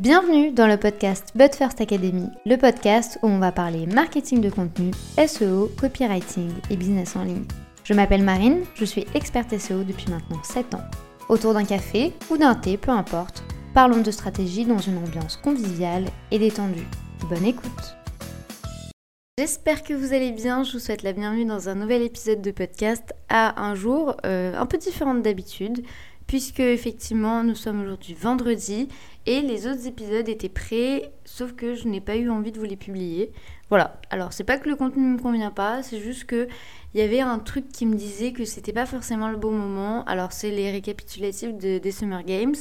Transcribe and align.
Bienvenue 0.00 0.50
dans 0.50 0.66
le 0.66 0.76
podcast 0.76 1.30
But 1.36 1.54
First 1.54 1.80
Academy, 1.80 2.26
le 2.46 2.56
podcast 2.56 3.16
où 3.22 3.28
on 3.28 3.38
va 3.38 3.52
parler 3.52 3.86
marketing 3.86 4.40
de 4.40 4.50
contenu, 4.50 4.90
SEO, 5.24 5.70
copywriting 5.80 6.50
et 6.68 6.76
business 6.76 7.14
en 7.14 7.22
ligne. 7.22 7.44
Je 7.84 7.94
m'appelle 7.94 8.24
Marine, 8.24 8.64
je 8.74 8.84
suis 8.84 9.06
experte 9.14 9.56
SEO 9.56 9.84
depuis 9.84 10.10
maintenant 10.10 10.42
7 10.42 10.74
ans. 10.74 10.82
Autour 11.28 11.54
d'un 11.54 11.64
café 11.64 12.12
ou 12.28 12.36
d'un 12.36 12.56
thé, 12.56 12.76
peu 12.76 12.90
importe, 12.90 13.44
parlons 13.72 14.00
de 14.00 14.10
stratégie 14.10 14.64
dans 14.64 14.78
une 14.78 14.98
ambiance 14.98 15.36
conviviale 15.36 16.06
et 16.32 16.40
détendue. 16.40 16.88
Bonne 17.30 17.44
écoute 17.44 17.96
J'espère 19.38 19.82
que 19.84 19.94
vous 19.94 20.12
allez 20.12 20.32
bien, 20.32 20.64
je 20.64 20.72
vous 20.72 20.78
souhaite 20.78 21.02
la 21.02 21.12
bienvenue 21.12 21.44
dans 21.44 21.68
un 21.68 21.74
nouvel 21.76 22.02
épisode 22.02 22.40
de 22.40 22.50
podcast 22.50 23.12
à 23.28 23.62
un 23.62 23.74
jour 23.74 24.16
euh, 24.26 24.56
un 24.56 24.66
peu 24.66 24.78
différent 24.78 25.14
d'habitude 25.14 25.84
puisque 26.26 26.60
effectivement 26.60 27.44
nous 27.44 27.54
sommes 27.54 27.82
aujourd'hui 27.82 28.14
vendredi 28.14 28.88
et 29.26 29.40
les 29.40 29.66
autres 29.66 29.86
épisodes 29.86 30.28
étaient 30.28 30.48
prêts 30.48 31.12
sauf 31.24 31.52
que 31.54 31.74
je 31.74 31.88
n'ai 31.88 32.00
pas 32.00 32.16
eu 32.16 32.30
envie 32.30 32.52
de 32.52 32.58
vous 32.58 32.64
les 32.64 32.76
publier. 32.76 33.32
Voilà, 33.70 34.00
alors 34.10 34.32
c'est 34.32 34.44
pas 34.44 34.58
que 34.58 34.68
le 34.68 34.76
contenu 34.76 35.02
ne 35.02 35.14
me 35.14 35.18
convient 35.18 35.50
pas, 35.50 35.82
c'est 35.82 36.00
juste 36.00 36.24
que 36.24 36.48
il 36.94 37.00
y 37.00 37.02
avait 37.02 37.20
un 37.20 37.40
truc 37.40 37.68
qui 37.68 37.86
me 37.86 37.96
disait 37.96 38.32
que 38.32 38.44
c'était 38.44 38.72
pas 38.72 38.86
forcément 38.86 39.28
le 39.28 39.36
bon 39.36 39.50
moment. 39.50 40.04
Alors 40.04 40.32
c'est 40.32 40.50
les 40.50 40.70
récapitulatifs 40.70 41.52
de, 41.52 41.78
des 41.78 41.90
Summer 41.90 42.22
Games. 42.22 42.54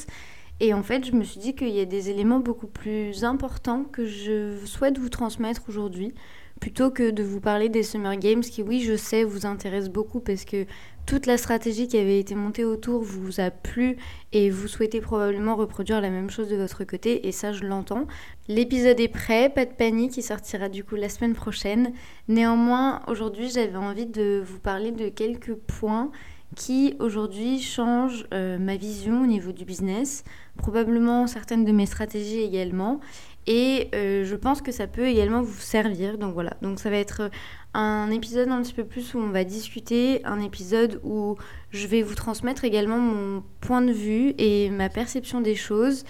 Et 0.60 0.74
en 0.74 0.82
fait, 0.82 1.06
je 1.06 1.12
me 1.12 1.24
suis 1.24 1.40
dit 1.40 1.56
qu'il 1.56 1.70
y 1.70 1.80
a 1.80 1.86
des 1.86 2.10
éléments 2.10 2.40
beaucoup 2.40 2.68
plus 2.68 3.24
importants 3.26 3.84
que 3.84 4.06
je 4.06 4.58
souhaite 4.66 4.98
vous 4.98 5.10
transmettre 5.10 5.64
aujourd'hui 5.68 6.14
plutôt 6.64 6.92
que 6.92 7.12
de 7.12 7.24
vous 7.24 7.42
parler 7.42 7.68
des 7.68 7.84
Summer 7.84 8.16
Games 8.16 8.40
qui, 8.40 8.64
oui, 8.64 8.80
je 8.80 8.96
sais, 8.96 9.26
vous 9.26 9.46
intéressent 9.46 9.92
beaucoup 9.92 10.22
parce 10.22 10.46
que 10.46 10.66
toute 11.06 11.26
la 11.26 11.38
stratégie 11.38 11.90
qui 11.90 11.98
avait 11.98 12.18
été 12.18 12.36
montée 12.36 12.64
autour 12.64 13.02
vous 13.02 13.42
a 13.42 13.52
plu 13.52 13.98
et 14.32 14.50
vous 14.50 14.70
souhaitez 14.70 15.02
probablement 15.02 15.58
reproduire 15.58 16.00
la 16.00 16.10
même 16.10 16.30
chose 16.30 16.48
de 16.48 16.56
votre 16.56 16.86
côté 16.86 17.28
et 17.28 17.34
ça 17.34 17.52
je 17.52 17.66
l'entends. 17.66 18.08
L'épisode 18.48 18.98
est 19.02 19.10
prêt, 19.10 19.50
pas 19.50 19.66
de 19.66 19.74
panique, 19.74 20.16
il 20.16 20.24
sortira 20.24 20.70
du 20.70 20.86
coup 20.86 20.96
la 20.96 21.10
semaine 21.10 21.34
prochaine. 21.34 21.92
Néanmoins, 22.30 23.02
aujourd'hui 23.08 23.50
j'avais 23.50 23.76
envie 23.76 24.06
de 24.06 24.42
vous 24.46 24.60
parler 24.60 24.92
de 24.92 25.10
quelques 25.10 25.56
points 25.56 26.12
qui 26.56 26.96
aujourd'hui 27.00 27.60
changent 27.60 28.26
euh, 28.34 28.58
ma 28.58 28.76
vision 28.76 29.24
au 29.24 29.26
niveau 29.26 29.52
du 29.52 29.66
business, 29.66 30.24
probablement 30.58 31.28
certaines 31.28 31.66
de 31.66 31.72
mes 31.72 31.86
stratégies 31.86 32.40
également. 32.40 33.00
Et 33.46 33.90
euh, 33.94 34.24
je 34.24 34.36
pense 34.36 34.62
que 34.62 34.72
ça 34.72 34.88
peut 34.88 35.06
également 35.06 35.42
vous 35.42 35.60
servir. 35.60 36.18
Donc 36.18 36.34
voilà, 36.34 36.56
donc 36.62 36.80
ça 36.80 36.90
va 36.90 36.98
être 36.98 37.30
un 37.74 38.10
épisode 38.12 38.50
un 38.50 38.62
petit 38.62 38.74
peu 38.74 38.86
plus 38.86 39.14
où 39.14 39.20
on 39.20 39.30
va 39.30 39.44
discuter, 39.44 40.24
un 40.26 40.40
épisode 40.40 41.02
où 41.04 41.36
je 41.72 41.88
vais 41.88 42.02
vous 42.02 42.16
transmettre 42.16 42.64
également 42.64 43.00
mon 43.00 43.44
point 43.60 43.82
de 43.82 43.92
vue 43.92 44.34
et 44.38 44.70
ma 44.70 44.90
perception 44.90 45.42
des 45.42 45.56
choses. 45.56 46.04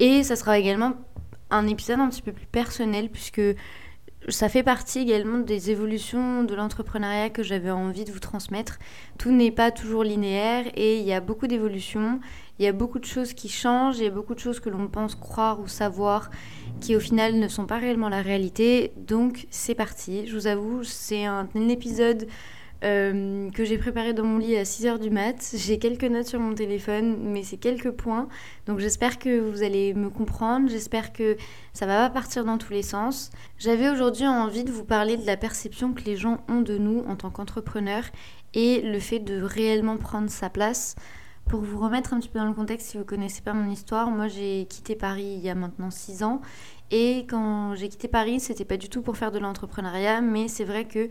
Et 0.00 0.22
ça 0.22 0.36
sera 0.36 0.58
également 0.58 0.94
un 1.50 1.66
épisode 1.66 2.00
un 2.00 2.08
petit 2.08 2.22
peu 2.22 2.32
plus 2.32 2.46
personnel 2.46 3.08
puisque 3.10 3.42
ça 4.28 4.48
fait 4.48 4.62
partie 4.62 4.98
également 4.98 5.38
des 5.38 5.70
évolutions 5.70 6.42
de 6.42 6.54
l'entrepreneuriat 6.54 7.30
que 7.30 7.42
j'avais 7.42 7.70
envie 7.70 8.04
de 8.04 8.12
vous 8.12 8.18
transmettre. 8.18 8.78
Tout 9.16 9.30
n'est 9.30 9.50
pas 9.50 9.70
toujours 9.70 10.02
linéaire 10.02 10.66
et 10.74 10.98
il 10.98 11.06
y 11.06 11.12
a 11.12 11.20
beaucoup 11.20 11.46
d'évolutions, 11.46 12.20
il 12.58 12.64
y 12.64 12.68
a 12.68 12.72
beaucoup 12.72 12.98
de 12.98 13.04
choses 13.04 13.32
qui 13.32 13.48
changent, 13.48 13.98
il 13.98 14.04
y 14.04 14.08
a 14.08 14.10
beaucoup 14.10 14.34
de 14.34 14.40
choses 14.40 14.60
que 14.60 14.68
l'on 14.68 14.88
pense 14.88 15.14
croire 15.14 15.60
ou 15.60 15.68
savoir 15.68 16.30
qui 16.80 16.96
au 16.96 17.00
final 17.00 17.38
ne 17.38 17.48
sont 17.48 17.66
pas 17.66 17.78
réellement 17.78 18.08
la 18.08 18.22
réalité. 18.22 18.92
Donc 18.96 19.46
c'est 19.50 19.74
parti, 19.74 20.26
je 20.26 20.34
vous 20.34 20.46
avoue, 20.46 20.84
c'est 20.84 21.24
un, 21.24 21.48
épisode 21.68 22.26
euh, 22.84 23.50
que 23.50 23.64
j'ai 23.64 23.76
préparé 23.76 24.12
dans 24.12 24.24
mon 24.24 24.38
lit 24.38 24.56
à 24.56 24.62
6h 24.62 25.00
du 25.00 25.10
mat. 25.10 25.54
J'ai 25.54 25.78
quelques 25.78 26.04
notes 26.04 26.26
sur 26.26 26.38
mon 26.38 26.54
téléphone, 26.54 27.16
mais 27.20 27.42
c'est 27.42 27.56
quelques 27.56 27.90
points. 27.90 28.28
Donc 28.66 28.78
j'espère 28.78 29.18
que 29.18 29.40
vous 29.40 29.62
allez 29.62 29.94
me 29.94 30.10
comprendre, 30.10 30.68
j'espère 30.68 31.12
que 31.12 31.36
ça 31.72 31.86
va 31.86 32.08
pas 32.08 32.10
partir 32.10 32.44
dans 32.44 32.56
tous 32.56 32.72
les 32.72 32.82
sens. 32.82 33.30
J'avais 33.58 33.88
aujourd'hui 33.88 34.26
envie 34.26 34.62
de 34.62 34.70
vous 34.70 34.84
parler 34.84 35.16
de 35.16 35.26
la 35.26 35.36
perception 35.36 35.92
que 35.92 36.04
les 36.04 36.16
gens 36.16 36.38
ont 36.48 36.60
de 36.60 36.78
nous 36.78 37.04
en 37.08 37.16
tant 37.16 37.30
qu'entrepreneurs 37.30 38.04
et 38.54 38.80
le 38.82 39.00
fait 39.00 39.18
de 39.18 39.42
réellement 39.42 39.96
prendre 39.96 40.30
sa 40.30 40.48
place. 40.48 40.94
Pour 41.48 41.62
vous 41.62 41.78
remettre 41.80 42.12
un 42.12 42.20
petit 42.20 42.28
peu 42.28 42.38
dans 42.38 42.46
le 42.46 42.52
contexte, 42.52 42.88
si 42.88 42.98
vous 42.98 43.04
connaissez 43.04 43.40
pas 43.40 43.54
mon 43.54 43.70
histoire, 43.70 44.10
moi 44.10 44.28
j'ai 44.28 44.66
quitté 44.66 44.94
Paris 44.94 45.34
il 45.38 45.40
y 45.40 45.48
a 45.48 45.54
maintenant 45.54 45.90
6 45.90 46.22
ans. 46.22 46.42
Et 46.90 47.26
quand 47.28 47.74
j'ai 47.74 47.88
quitté 47.88 48.06
Paris, 48.06 48.38
c'était 48.38 48.64
pas 48.64 48.76
du 48.76 48.88
tout 48.88 49.02
pour 49.02 49.16
faire 49.16 49.30
de 49.30 49.38
l'entrepreneuriat, 49.38 50.20
mais 50.20 50.48
c'est 50.48 50.64
vrai 50.64 50.86
que 50.86 51.08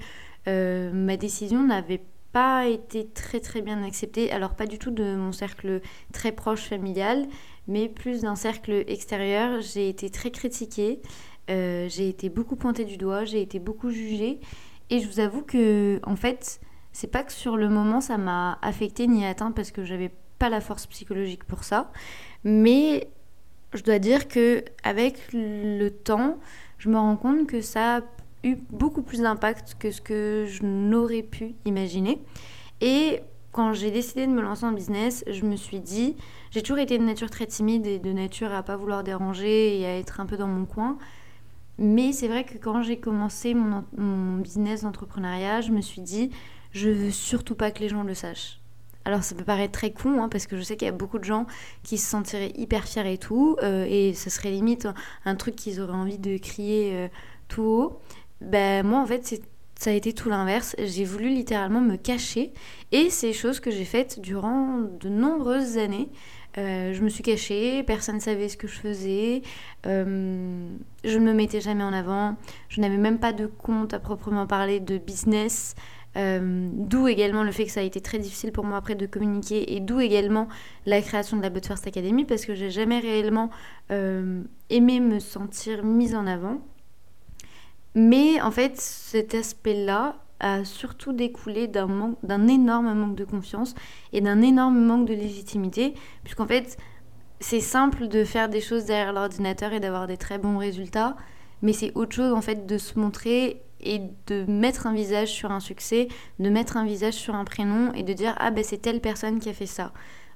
euh, 0.47 0.91
ma 0.94 1.18
décision 1.18 1.63
n'avait 1.63 2.03
pas 2.31 2.68
été 2.68 3.08
très 3.08 3.40
très 3.40 3.62
bien 3.62 3.84
acceptée. 3.84 4.31
Alors 4.31 4.56
pas 4.56 4.66
du 4.66 4.80
tout 4.80 4.91
de 4.91 5.16
mon 5.16 5.31
cercle 5.31 5.81
très 6.13 6.31
proche 6.31 6.62
familial, 6.62 7.28
mais 7.68 7.90
plus 7.90 8.22
d'un 8.22 8.35
cercle 8.35 8.84
extérieur. 8.88 9.62
J'ai 9.62 9.90
été 9.90 10.09
très 10.09 10.31
critiquée, 10.31 11.02
euh, 11.50 11.88
j'ai 11.90 12.09
été 12.09 12.30
beaucoup 12.30 12.56
pointée 12.56 12.85
du 12.85 12.97
doigt, 12.97 13.25
j'ai 13.25 13.41
été 13.41 13.59
beaucoup 13.59 13.90
jugée. 13.90 14.40
Et 14.90 15.00
je 15.00 15.08
vous 15.08 15.19
avoue 15.19 15.41
que 15.41 16.00
en 16.03 16.16
fait, 16.16 16.62
c'est 16.94 17.12
pas 17.12 17.24
que 17.24 17.34
sur 17.34 17.58
le 17.58 17.69
moment 17.69 18.02
ça 18.02 18.18
m'a 18.18 18.58
affectée 18.62 19.08
ni 19.08 19.25
atteint 19.25 19.52
parce 19.52 19.72
que 19.72 19.84
j'avais 19.84 20.12
pas 20.40 20.50
la 20.50 20.62
force 20.62 20.85
psychologique 20.88 21.44
pour 21.44 21.64
ça, 21.64 21.91
mais 22.44 23.09
je 23.74 23.84
dois 23.84 24.00
dire 24.00 24.28
que 24.28 24.64
avec 24.84 25.18
le 25.34 25.90
temps, 25.90 26.38
je 26.78 26.90
me 26.90 26.97
rends 26.97 27.18
compte 27.18 27.47
que 27.47 27.59
ça 27.62 28.02
eu 28.43 28.57
beaucoup 28.69 29.01
plus 29.01 29.21
d'impact 29.21 29.75
que 29.79 29.91
ce 29.91 30.01
que 30.01 30.45
je 30.47 30.63
n'aurais 30.63 31.23
pu 31.23 31.55
imaginer. 31.65 32.21
Et 32.81 33.21
quand 33.51 33.73
j'ai 33.73 33.91
décidé 33.91 34.27
de 34.27 34.31
me 34.31 34.41
lancer 34.41 34.65
en 34.65 34.71
business, 34.71 35.23
je 35.27 35.43
me 35.43 35.55
suis 35.55 35.79
dit, 35.79 36.15
j'ai 36.51 36.61
toujours 36.61 36.79
été 36.79 36.97
de 36.97 37.03
nature 37.03 37.29
très 37.29 37.47
timide 37.47 37.87
et 37.87 37.99
de 37.99 38.11
nature 38.11 38.53
à 38.53 38.63
pas 38.63 38.75
vouloir 38.75 39.03
déranger 39.03 39.79
et 39.79 39.85
à 39.85 39.97
être 39.97 40.19
un 40.19 40.25
peu 40.25 40.37
dans 40.37 40.47
mon 40.47 40.65
coin. 40.65 40.97
Mais 41.79 42.11
c'est 42.11 42.27
vrai 42.27 42.43
que 42.43 42.57
quand 42.57 42.81
j'ai 42.81 42.97
commencé 42.97 43.53
mon, 43.53 43.83
mon 43.97 44.37
business 44.37 44.83
d'entrepreneuriat, 44.83 45.61
je 45.61 45.71
me 45.71 45.81
suis 45.81 46.01
dit, 46.01 46.31
je 46.71 46.89
veux 46.89 47.11
surtout 47.11 47.55
pas 47.55 47.71
que 47.71 47.79
les 47.79 47.89
gens 47.89 48.03
le 48.03 48.13
sachent. 48.13 48.59
Alors 49.05 49.23
ça 49.23 49.35
peut 49.35 49.45
paraître 49.45 49.71
très 49.71 49.91
con, 49.91 50.21
hein, 50.21 50.27
parce 50.27 50.47
que 50.47 50.57
je 50.57 50.61
sais 50.61 50.75
qu'il 50.75 50.85
y 50.85 50.89
a 50.89 50.93
beaucoup 50.93 51.17
de 51.17 51.23
gens 51.23 51.45
qui 51.81 51.97
se 51.97 52.09
sentiraient 52.09 52.51
hyper 52.57 52.83
fiers 52.83 53.13
et 53.13 53.17
tout, 53.17 53.55
euh, 53.63 53.85
et 53.87 54.13
ce 54.13 54.29
serait 54.29 54.51
limite 54.51 54.85
un 55.23 55.35
truc 55.35 55.55
qu'ils 55.55 55.79
auraient 55.79 55.93
envie 55.93 56.17
de 56.17 56.37
crier 56.37 56.91
euh, 56.93 57.07
tout 57.47 57.63
haut. 57.63 57.99
Ben 58.41 58.85
moi 58.85 58.99
en 58.99 59.05
fait 59.05 59.41
ça 59.75 59.91
a 59.91 59.93
été 59.93 60.13
tout 60.13 60.29
l'inverse. 60.29 60.75
J'ai 60.83 61.05
voulu 61.05 61.29
littéralement 61.29 61.81
me 61.81 61.95
cacher, 61.95 62.53
et 62.91 63.09
c'est 63.09 63.33
chose 63.33 63.59
que 63.59 63.71
j'ai 63.71 63.85
faites 63.85 64.19
durant 64.19 64.79
de 64.99 65.09
nombreuses 65.09 65.77
années. 65.77 66.09
Euh, 66.57 66.93
je 66.93 67.03
me 67.03 67.09
suis 67.09 67.21
cachée, 67.21 67.83
personne 67.83 68.15
ne 68.15 68.19
savait 68.19 68.49
ce 68.49 68.57
que 68.57 68.67
je 68.67 68.79
faisais, 68.79 69.43
je 69.85 69.89
ne 69.91 71.19
me 71.19 71.33
mettais 71.33 71.61
jamais 71.61 71.83
en 71.83 71.93
avant, 71.93 72.35
je 72.69 72.81
n'avais 72.81 72.97
même 72.97 73.19
pas 73.19 73.31
de 73.31 73.45
compte 73.45 73.93
à 73.93 73.99
proprement 73.99 74.47
parler 74.47 74.79
de 74.79 74.97
business. 74.97 75.75
Euh, 76.17 76.69
d'où 76.73 77.07
également 77.07 77.43
le 77.43 77.51
fait 77.51 77.65
que 77.65 77.71
ça 77.71 77.81
a 77.81 77.83
été 77.83 78.01
très 78.01 78.17
difficile 78.17 78.51
pour 78.51 78.63
moi 78.63 78.77
après 78.77 78.95
de 78.95 79.05
communiquer 79.05 79.75
et 79.75 79.79
d'où 79.79 79.99
également 79.99 80.47
la 80.87 80.99
création 81.01 81.37
de 81.37 81.43
la 81.43 81.51
But 81.51 81.67
First 81.67 81.85
Academy 81.85 82.25
parce 82.25 82.45
que 82.45 82.55
j'ai 82.55 82.71
jamais 82.71 82.99
réellement 82.99 83.51
euh, 83.91 84.41
aimé 84.71 84.99
me 84.99 85.19
sentir 85.19 85.83
mise 85.83 86.15
en 86.15 86.25
avant. 86.25 86.59
Mais 87.97 88.40
en 88.41 88.52
fait, 88.52 88.80
cet 88.80 89.34
aspect-là 89.34 90.18
a 90.40 90.63
surtout 90.63 91.13
découlé 91.13 91.68
d'un, 91.68 92.13
d'un 92.22 92.47
énorme 92.47 92.94
manque 92.94 93.16
de 93.16 93.25
confiance 93.25 93.74
et 94.13 94.22
d'un 94.22 94.44
énorme 94.44 94.80
manque 94.80 95.08
de 95.08 95.16
légitimité, 95.16 95.96
puisqu'en 96.24 96.46
fait, 96.46 96.78
c'est 97.40 97.59
simple 97.59 98.08
de 98.08 98.24
faire 98.24 98.50
des 98.50 98.62
choses 98.62 98.85
derrière 98.85 99.13
l'ordinateur 99.13 99.74
et 99.74 99.80
d'avoir 99.80 100.06
des 100.06 100.18
très 100.18 100.38
bons 100.38 100.59
résultats, 100.59 101.18
mais 101.63 101.74
c'est 101.74 101.91
autre 101.96 102.16
chose 102.16 102.34
en 102.34 102.41
fait 102.41 102.68
de 102.68 102.78
se 102.78 103.00
montrer 103.00 103.63
et 103.81 104.03
de 104.28 104.46
mettre 104.47 104.85
un 104.85 104.94
visage 104.94 105.29
sur 105.29 105.52
un 105.52 105.59
succès, 105.59 106.08
de 106.38 106.52
mettre 106.52 106.78
un 106.78 106.85
visage 106.85 107.16
sur 107.16 107.34
un 107.34 107.46
prénom 107.46 107.91
et 107.94 108.03
de 108.03 108.14
dire 108.14 108.35
ah 108.38 108.52
ben 108.52 108.64
c'est 108.64 108.78
telle 108.78 109.02
personne 109.02 109.40
qui 109.40 109.50
a 109.50 109.53
fait 109.53 109.66
ça. 109.66 109.91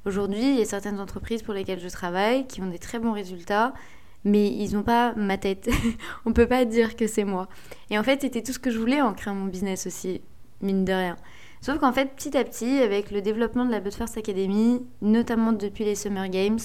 Aujourd'hui, 0.08 0.42
il 0.42 0.58
y 0.58 0.62
a 0.64 0.66
certaines 0.66 1.00
entreprises 1.00 1.44
pour 1.44 1.54
lesquelles 1.54 1.80
je 1.80 1.90
travaille 1.90 2.48
qui 2.48 2.60
ont 2.64 2.72
des 2.72 2.80
très 2.80 2.98
bons 2.98 3.12
résultats, 3.12 3.76
mais 4.24 4.48
ils 4.48 4.74
n'ont 4.74 4.84
pas 4.84 5.14
ma 5.16 5.38
tête. 5.38 5.70
On 6.26 6.34
peut 6.34 6.48
pas 6.48 6.66
dire 6.66 6.96
que 6.96 7.08
c'est 7.08 7.24
moi. 7.24 7.48
Et 7.90 7.98
en 7.98 8.04
fait, 8.04 8.22
c'était 8.22 8.44
tout 8.44 8.54
ce 8.54 8.60
que 8.60 8.70
je 8.70 8.80
voulais 8.80 9.02
en 9.02 9.14
créant 9.14 9.36
mon 9.36 9.46
business 9.46 9.88
aussi, 9.88 10.22
mine 10.62 10.86
de 10.86 10.94
rien. 10.94 11.18
Sauf 11.62 11.78
qu'en 11.78 11.94
fait, 11.94 12.16
petit 12.16 12.36
à 12.36 12.44
petit, 12.44 12.80
avec 12.80 13.12
le 13.12 13.22
développement 13.22 13.66
de 13.66 13.72
la 13.72 13.80
But 13.80 13.94
First 13.94 14.18
Academy, 14.18 14.82
notamment 15.02 15.54
depuis 15.54 15.86
les 15.86 15.94
Summer 15.94 16.28
Games, 16.28 16.60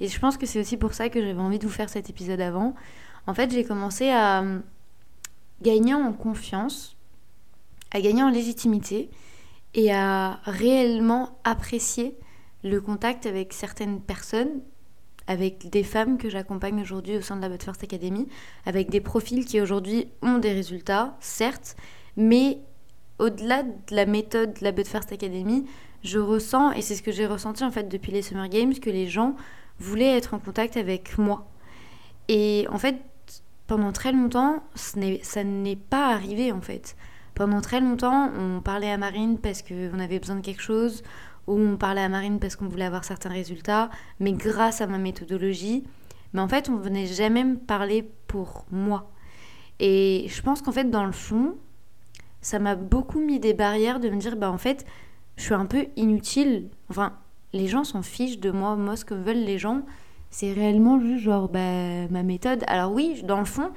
et 0.00 0.08
je 0.08 0.20
pense 0.20 0.36
que 0.36 0.44
c'est 0.44 0.60
aussi 0.60 0.76
pour 0.76 0.92
ça 0.92 1.08
que 1.08 1.20
j'avais 1.20 1.40
envie 1.40 1.58
de 1.58 1.66
vous 1.66 1.72
faire 1.72 1.88
cet 1.88 2.10
épisode 2.10 2.40
avant, 2.40 2.74
en 3.26 3.34
fait, 3.34 3.50
j'ai 3.50 3.64
commencé 3.64 4.10
à 4.10 4.44
gagner 5.62 5.94
en 5.94 6.12
confiance, 6.12 6.96
à 7.92 8.00
gagner 8.00 8.22
en 8.22 8.28
légitimité 8.28 9.10
et 9.74 9.92
à 9.92 10.40
réellement 10.44 11.38
apprécier 11.44 12.18
le 12.62 12.80
contact 12.80 13.26
avec 13.26 13.52
certaines 13.52 14.00
personnes, 14.00 14.60
avec 15.26 15.70
des 15.70 15.82
femmes 15.82 16.18
que 16.18 16.28
j'accompagne 16.28 16.80
aujourd'hui 16.80 17.16
au 17.16 17.20
sein 17.20 17.36
de 17.36 17.42
la 17.42 17.48
But 17.48 17.62
First 17.62 17.82
Academy, 17.84 18.28
avec 18.66 18.90
des 18.90 19.00
profils 19.00 19.44
qui 19.44 19.60
aujourd'hui 19.60 20.08
ont 20.22 20.38
des 20.38 20.52
résultats, 20.52 21.16
certes, 21.20 21.76
mais 22.16 22.58
au-delà 23.18 23.62
de 23.62 23.70
la 23.90 24.06
méthode 24.06 24.54
de 24.54 24.64
la 24.64 24.72
But 24.72 24.86
First 24.86 25.12
Academy, 25.12 25.64
je 26.02 26.18
ressens, 26.18 26.72
et 26.72 26.82
c'est 26.82 26.96
ce 26.96 27.02
que 27.02 27.12
j'ai 27.12 27.26
ressenti 27.26 27.62
en 27.64 27.70
fait 27.70 27.88
depuis 27.88 28.12
les 28.12 28.22
Summer 28.22 28.48
Games, 28.48 28.74
que 28.74 28.90
les 28.90 29.06
gens 29.06 29.36
voulaient 29.78 30.16
être 30.16 30.34
en 30.34 30.38
contact 30.38 30.76
avec 30.76 31.18
moi. 31.18 31.48
Et 32.28 32.66
en 32.70 32.78
fait, 32.78 32.96
pendant 33.66 33.92
très 33.92 34.12
longtemps, 34.12 34.62
ça 34.74 35.44
n'est 35.44 35.76
pas 35.76 36.08
arrivé 36.08 36.52
en 36.52 36.60
fait. 36.60 36.96
Pendant 37.34 37.60
très 37.60 37.80
longtemps, 37.80 38.30
on 38.38 38.60
parlait 38.60 38.90
à 38.90 38.98
Marine 38.98 39.38
parce 39.38 39.62
qu'on 39.62 39.98
avait 39.98 40.18
besoin 40.18 40.36
de 40.36 40.42
quelque 40.42 40.60
chose, 40.62 41.02
ou 41.46 41.58
on 41.58 41.76
parlait 41.76 42.02
à 42.02 42.08
Marine 42.08 42.38
parce 42.38 42.56
qu'on 42.56 42.68
voulait 42.68 42.84
avoir 42.84 43.04
certains 43.04 43.30
résultats, 43.30 43.90
mais 44.20 44.32
grâce 44.32 44.80
à 44.80 44.86
ma 44.86 44.98
méthodologie. 44.98 45.84
Mais 46.32 46.40
en 46.40 46.48
fait, 46.48 46.68
on 46.68 46.76
venait 46.76 47.06
jamais 47.06 47.44
me 47.44 47.56
parler 47.56 48.08
pour 48.26 48.64
moi. 48.70 49.10
Et 49.80 50.26
je 50.28 50.42
pense 50.42 50.62
qu'en 50.62 50.72
fait, 50.72 50.90
dans 50.90 51.04
le 51.04 51.12
fond, 51.12 51.56
ça 52.40 52.58
m'a 52.58 52.74
beaucoup 52.74 53.20
mis 53.20 53.40
des 53.40 53.54
barrières 53.54 54.00
de 54.00 54.08
me 54.08 54.16
dire, 54.16 54.36
bah 54.36 54.50
en 54.50 54.58
fait, 54.58 54.86
je 55.36 55.44
suis 55.44 55.54
un 55.54 55.66
peu 55.66 55.86
inutile. 55.96 56.68
Enfin, 56.88 57.14
les 57.52 57.68
gens 57.68 57.84
s'en 57.84 58.02
fichent 58.02 58.38
de 58.38 58.50
moi. 58.50 58.76
Moi, 58.76 58.96
ce 58.96 59.04
que 59.04 59.14
veulent 59.14 59.44
les 59.44 59.58
gens, 59.58 59.82
c'est 60.30 60.52
réellement 60.52 61.00
juste 61.00 61.24
genre 61.24 61.48
bah, 61.48 62.08
ma 62.10 62.22
méthode. 62.22 62.64
Alors 62.66 62.92
oui, 62.92 63.22
dans 63.24 63.38
le 63.38 63.44
fond, 63.44 63.70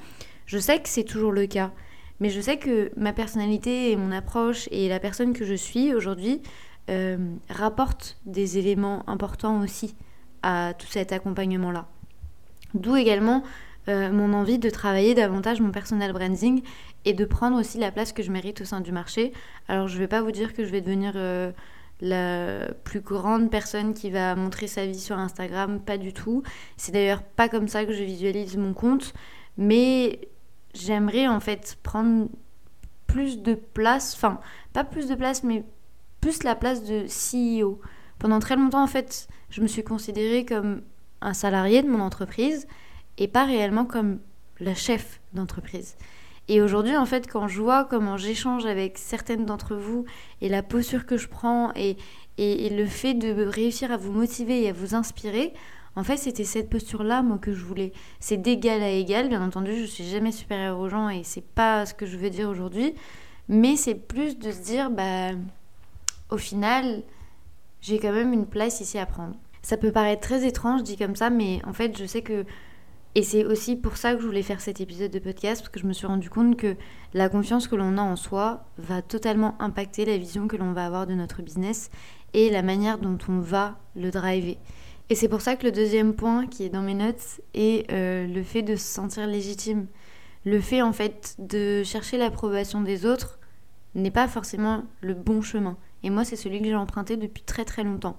je 0.45 0.57
sais 0.57 0.79
que 0.79 0.89
c'est 0.89 1.03
toujours 1.03 1.31
le 1.31 1.47
cas. 1.47 1.71
Mais 2.19 2.29
je 2.29 2.39
sais 2.39 2.57
que 2.57 2.91
ma 2.95 3.11
personnalité 3.11 3.91
et 3.91 3.97
mon 3.97 4.11
approche 4.11 4.69
et 4.71 4.88
la 4.88 5.00
personne 5.00 5.33
que 5.33 5.44
je 5.44 5.53
suis 5.53 5.94
aujourd'hui 5.94 6.41
euh, 6.89 7.17
rapportent 7.49 8.17
des 8.25 8.57
éléments 8.57 9.07
importants 9.09 9.61
aussi 9.61 9.95
à 10.43 10.73
tout 10.77 10.87
cet 10.87 11.11
accompagnement-là. 11.11 11.87
D'où 12.75 12.95
également 12.95 13.43
euh, 13.87 14.11
mon 14.11 14.33
envie 14.33 14.57
de 14.57 14.69
travailler 14.69 15.13
davantage 15.13 15.61
mon 15.61 15.71
personal 15.71 16.11
branding 16.11 16.61
et 17.05 17.13
de 17.13 17.23
prendre 17.23 17.59
aussi 17.59 17.77
la 17.77 17.91
place 17.91 18.13
que 18.13 18.23
je 18.23 18.31
mérite 18.31 18.61
au 18.61 18.65
sein 18.65 18.81
du 18.81 18.91
marché. 18.91 19.31
Alors 19.67 19.87
je 19.87 19.95
ne 19.95 19.99
vais 19.99 20.07
pas 20.07 20.21
vous 20.21 20.31
dire 20.31 20.53
que 20.53 20.65
je 20.65 20.71
vais 20.71 20.81
devenir 20.81 21.13
euh, 21.15 21.51
la 22.01 22.73
plus 22.83 22.99
grande 22.99 23.51
personne 23.51 23.93
qui 23.93 24.09
va 24.09 24.35
montrer 24.35 24.67
sa 24.67 24.85
vie 24.85 24.99
sur 24.99 25.17
Instagram, 25.17 25.79
pas 25.79 25.97
du 25.97 26.13
tout. 26.13 26.41
C'est 26.77 26.91
d'ailleurs 26.91 27.21
pas 27.21 27.47
comme 27.47 27.67
ça 27.67 27.85
que 27.85 27.93
je 27.93 28.03
visualise 28.03 28.57
mon 28.57 28.73
compte, 28.73 29.13
mais 29.57 30.19
j'aimerais 30.73 31.27
en 31.27 31.39
fait 31.39 31.77
prendre 31.83 32.27
plus 33.07 33.41
de 33.41 33.53
place, 33.53 34.13
enfin 34.15 34.39
pas 34.73 34.83
plus 34.83 35.07
de 35.07 35.15
place, 35.15 35.43
mais 35.43 35.63
plus 36.25 36.42
la 36.42 36.56
place 36.56 36.83
de 36.83 37.06
CEO. 37.06 37.80
Pendant 38.18 38.39
très 38.39 38.56
longtemps 38.56 38.81
en 38.81 38.88
fait, 38.88 39.27
je 39.51 39.62
me 39.62 39.68
suis 39.68 39.83
considérée 39.83 40.44
comme 40.44 40.81
un 41.22 41.36
salarié 41.36 41.83
de 41.83 41.88
mon 41.88 42.00
entreprise 42.00 42.66
et 43.19 43.27
pas 43.27 43.45
réellement 43.45 43.86
comme 43.86 44.18
la 44.60 44.74
chef 44.74 45.22
d'entreprise. 45.33 45.98
Et 46.48 46.63
aujourd'hui, 46.63 46.98
en 46.98 47.06
fait, 47.06 47.27
quand 47.31 47.48
je 47.48 47.62
vois 47.62 47.86
comment 47.86 48.18
j'échange 48.18 48.66
avec 48.66 48.98
certaines 48.98 49.45
d'entre 49.45 49.75
vous 49.75 50.06
et 50.42 50.50
la 50.50 50.63
posture 50.63 51.06
que 51.06 51.16
je 51.16 51.27
prends 51.27 51.72
et, 51.75 51.95
et, 52.39 52.69
le 52.71 52.88
fait 52.88 53.13
de 53.13 53.45
réussir 53.45 53.92
à 53.92 53.98
vous 53.98 54.12
motiver 54.12 54.63
et 54.63 54.69
à 54.69 54.74
vous 54.74 54.95
inspirer, 54.95 55.54
en 55.95 56.04
fait, 56.04 56.18
c'était 56.18 56.44
cette 56.44 56.71
posture-là, 56.71 57.21
moi, 57.21 57.38
que 57.38 57.54
je 57.54 57.63
voulais. 57.63 57.94
C'est 58.19 58.38
d'égal 58.38 58.81
à 58.81 58.89
égal, 58.89 59.30
bien 59.30 59.45
entendu, 59.45 59.75
je 59.75 59.86
suis 59.86 60.06
jamais 60.06 60.31
supérieure 60.31 60.80
aux 60.80 60.89
gens 60.89 61.07
et 61.07 61.24
c'est 61.24 61.45
pas 61.45 61.86
ce 61.86 61.94
que 61.94 62.07
je 62.07 62.18
veux 62.18 62.31
dire 62.31 62.50
aujourd'hui, 62.50 62.95
mais 63.48 63.75
c'est 63.75 63.94
plus 63.94 64.39
de 64.39 64.51
se 64.51 64.62
dire, 64.62 64.89
bah, 64.89 65.31
au 66.35 66.37
final, 66.37 67.03
j'ai 67.81 67.97
quand 67.97 68.11
même 68.11 68.33
une 68.33 68.45
place 68.45 68.81
ici 68.81 68.99
à 68.99 69.05
prendre. 69.05 69.35
Ça 69.61 69.77
peut 69.77 69.91
paraître 69.91 70.21
très 70.21 70.45
étrange 70.45 70.83
dit 70.83 70.97
comme 70.97 71.15
ça, 71.15 71.29
mais 71.29 71.61
en 71.65 71.73
fait, 71.73 71.97
je 71.97 72.05
sais 72.05 72.21
que 72.21 72.45
et 73.17 73.23
c'est 73.23 73.45
aussi 73.45 73.77
pour 73.77 73.95
ça 73.95 74.13
que 74.13 74.21
je 74.21 74.25
voulais 74.25 74.41
faire 74.41 74.59
cet 74.59 74.81
épisode 74.81 75.09
de 75.09 75.19
podcast, 75.19 75.61
parce 75.61 75.69
que 75.69 75.79
je 75.79 75.87
me 75.87 75.93
suis 75.93 76.05
rendu 76.05 76.29
compte 76.29 76.57
que 76.57 76.75
la 77.13 77.29
confiance 77.29 77.69
que 77.69 77.77
l'on 77.77 77.97
a 77.97 78.01
en 78.01 78.17
soi 78.17 78.65
va 78.77 79.01
totalement 79.01 79.55
impacter 79.61 80.03
la 80.03 80.17
vision 80.17 80.49
que 80.49 80.57
l'on 80.57 80.73
va 80.73 80.85
avoir 80.85 81.07
de 81.07 81.13
notre 81.13 81.41
business 81.41 81.89
et 82.33 82.49
la 82.49 82.61
manière 82.61 82.97
dont 82.97 83.17
on 83.29 83.39
va 83.39 83.79
le 83.95 84.11
driver. 84.11 84.57
Et 85.09 85.15
c'est 85.15 85.29
pour 85.29 85.39
ça 85.39 85.55
que 85.55 85.63
le 85.63 85.71
deuxième 85.71 86.13
point 86.13 86.45
qui 86.45 86.65
est 86.65 86.69
dans 86.69 86.81
mes 86.81 86.93
notes 86.93 87.39
est 87.53 87.89
euh, 87.89 88.27
le 88.27 88.43
fait 88.43 88.63
de 88.63 88.75
se 88.75 88.85
sentir 88.85 89.27
légitime. 89.27 89.87
Le 90.43 90.59
fait 90.59 90.81
en 90.81 90.91
fait 90.91 91.35
de 91.39 91.83
chercher 91.83 92.17
l'approbation 92.17 92.81
des 92.81 93.05
autres 93.05 93.39
n'est 93.93 94.11
pas 94.11 94.27
forcément 94.27 94.83
le 94.99 95.13
bon 95.13 95.41
chemin. 95.41 95.77
Et 96.06 96.10
moi 96.10 96.24
c'est 96.24 96.38
celui 96.38 96.60
que 96.60 96.66
j'ai 96.66 96.75
emprunté 96.75 97.18
depuis 97.18 97.44
très 97.44 97.66
très 97.66 97.84
longtemps. 97.84 98.18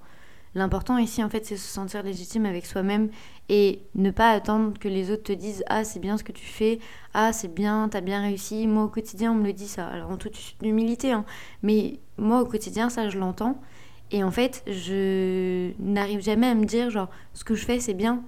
L'important 0.57 0.97
ici, 0.97 1.23
en 1.23 1.29
fait, 1.29 1.45
c'est 1.45 1.59
se 1.59 1.69
sentir 1.69 2.03
légitime 2.03 2.47
avec 2.47 2.65
soi-même 2.65 3.11
et 3.51 3.83
ne 3.95 4.11
pas 4.11 4.31
attendre 4.31 4.79
que 4.79 4.89
les 4.89 5.11
autres 5.11 5.25
te 5.25 5.33
disent 5.33 5.63
Ah, 5.67 5.85
c'est 5.85 6.01
bien 6.01 6.17
ce 6.17 6.25
que 6.25 6.33
tu 6.33 6.47
fais, 6.47 6.79
ah, 7.13 7.35
c'est 7.35 7.53
bien, 7.53 7.91
t'as 7.91 8.01
bien 8.01 8.23
réussi. 8.23 8.67
Moi, 8.67 8.85
au 8.85 8.89
quotidien, 8.89 9.33
on 9.33 9.35
me 9.35 9.45
le 9.45 9.53
dit 9.53 9.69
ça. 9.69 9.87
Alors, 9.87 10.11
en 10.11 10.17
toute 10.17 10.35
humilité, 10.63 11.13
hein. 11.13 11.27
mais 11.63 12.01
moi, 12.17 12.41
au 12.41 12.47
quotidien, 12.47 12.89
ça, 12.89 13.11
je 13.11 13.19
l'entends. 13.19 13.61
Et 14.11 14.25
en 14.25 14.31
fait, 14.31 14.63
je 14.67 15.73
n'arrive 15.79 16.23
jamais 16.23 16.47
à 16.47 16.55
me 16.55 16.65
dire 16.65 16.89
Genre, 16.89 17.11
ce 17.35 17.45
que 17.45 17.55
je 17.55 17.67
fais, 17.67 17.79
c'est 17.79 17.93
bien. 17.93 18.23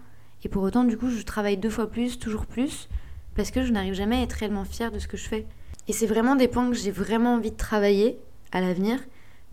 Et 0.44 0.50
pour 0.50 0.62
autant, 0.62 0.84
du 0.84 0.98
coup, 0.98 1.08
je 1.08 1.22
travaille 1.22 1.56
deux 1.56 1.70
fois 1.70 1.90
plus, 1.90 2.18
toujours 2.18 2.44
plus, 2.44 2.90
parce 3.36 3.50
que 3.50 3.62
je 3.62 3.72
n'arrive 3.72 3.94
jamais 3.94 4.16
à 4.16 4.22
être 4.24 4.34
réellement 4.34 4.66
fière 4.66 4.92
de 4.92 4.98
ce 4.98 5.08
que 5.08 5.16
je 5.16 5.26
fais. 5.26 5.46
Et 5.88 5.94
c'est 5.94 6.06
vraiment 6.06 6.36
des 6.36 6.46
points 6.46 6.68
que 6.68 6.76
j'ai 6.76 6.90
vraiment 6.90 7.36
envie 7.36 7.52
de 7.52 7.56
travailler 7.56 8.18
à 8.52 8.60
l'avenir 8.60 8.98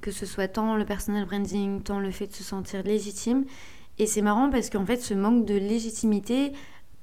que 0.06 0.12
ce 0.12 0.28
soit 0.28 0.48
tant 0.48 0.76
le 0.76 0.86
personal 0.86 1.26
branding, 1.26 1.82
tant 1.82 2.00
le 2.00 2.12
fait 2.12 2.28
de 2.28 2.34
se 2.34 2.44
sentir 2.44 2.84
légitime. 2.84 3.44
Et 3.98 4.06
c'est 4.06 4.22
marrant 4.22 4.52
parce 4.52 4.70
qu'en 4.70 4.86
fait, 4.86 4.98
ce 4.98 5.16
manque 5.16 5.46
de 5.46 5.56
légitimité 5.56 6.52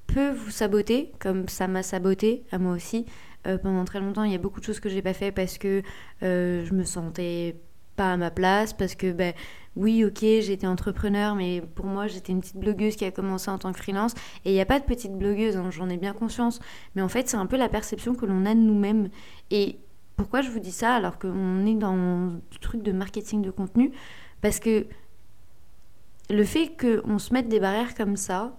peut 0.06 0.30
vous 0.30 0.52
saboter, 0.52 1.10
comme 1.18 1.48
ça 1.48 1.66
m'a 1.66 1.82
saboté 1.82 2.44
à 2.52 2.58
moi 2.58 2.72
aussi. 2.72 3.04
Euh, 3.48 3.58
pendant 3.58 3.84
très 3.84 3.98
longtemps, 3.98 4.22
il 4.22 4.30
y 4.30 4.36
a 4.36 4.38
beaucoup 4.38 4.60
de 4.60 4.64
choses 4.64 4.78
que 4.78 4.88
j'ai 4.88 5.02
pas 5.02 5.14
fait 5.14 5.32
parce 5.32 5.58
que 5.58 5.82
euh, 6.22 6.64
je 6.64 6.72
me 6.74 6.84
sentais 6.84 7.56
pas 7.96 8.12
à 8.12 8.16
ma 8.16 8.30
place, 8.30 8.72
parce 8.72 8.94
que 8.94 9.10
ben 9.10 9.34
oui, 9.74 10.04
ok, 10.04 10.20
j'étais 10.20 10.68
entrepreneur, 10.68 11.34
mais 11.34 11.60
pour 11.60 11.86
moi, 11.86 12.06
j'étais 12.06 12.30
une 12.30 12.40
petite 12.40 12.56
blogueuse 12.56 12.94
qui 12.94 13.04
a 13.04 13.10
commencé 13.10 13.50
en 13.50 13.58
tant 13.58 13.72
que 13.72 13.78
freelance. 13.78 14.14
Et 14.44 14.50
il 14.50 14.54
n'y 14.54 14.60
a 14.60 14.66
pas 14.66 14.78
de 14.78 14.84
petite 14.84 15.18
blogueuse, 15.18 15.56
hein, 15.56 15.70
j'en 15.72 15.88
ai 15.88 15.96
bien 15.96 16.12
conscience. 16.12 16.60
Mais 16.94 17.02
en 17.02 17.08
fait, 17.08 17.28
c'est 17.28 17.36
un 17.36 17.46
peu 17.46 17.56
la 17.56 17.68
perception 17.68 18.14
que 18.14 18.26
l'on 18.26 18.46
a 18.46 18.54
de 18.54 18.60
nous-mêmes. 18.60 19.08
Et 19.50 19.78
pourquoi 20.16 20.42
je 20.42 20.50
vous 20.50 20.58
dis 20.58 20.72
ça 20.72 20.94
alors 20.94 21.18
qu'on 21.18 21.66
est 21.66 21.74
dans 21.74 21.96
le 21.96 22.58
truc 22.60 22.82
de 22.82 22.92
marketing 22.92 23.42
de 23.42 23.50
contenu? 23.50 23.92
Parce 24.40 24.60
que 24.60 24.86
le 26.30 26.44
fait 26.44 26.76
qu'on 26.78 27.18
se 27.18 27.32
mette 27.32 27.48
des 27.48 27.60
barrières 27.60 27.94
comme 27.94 28.16
ça, 28.16 28.56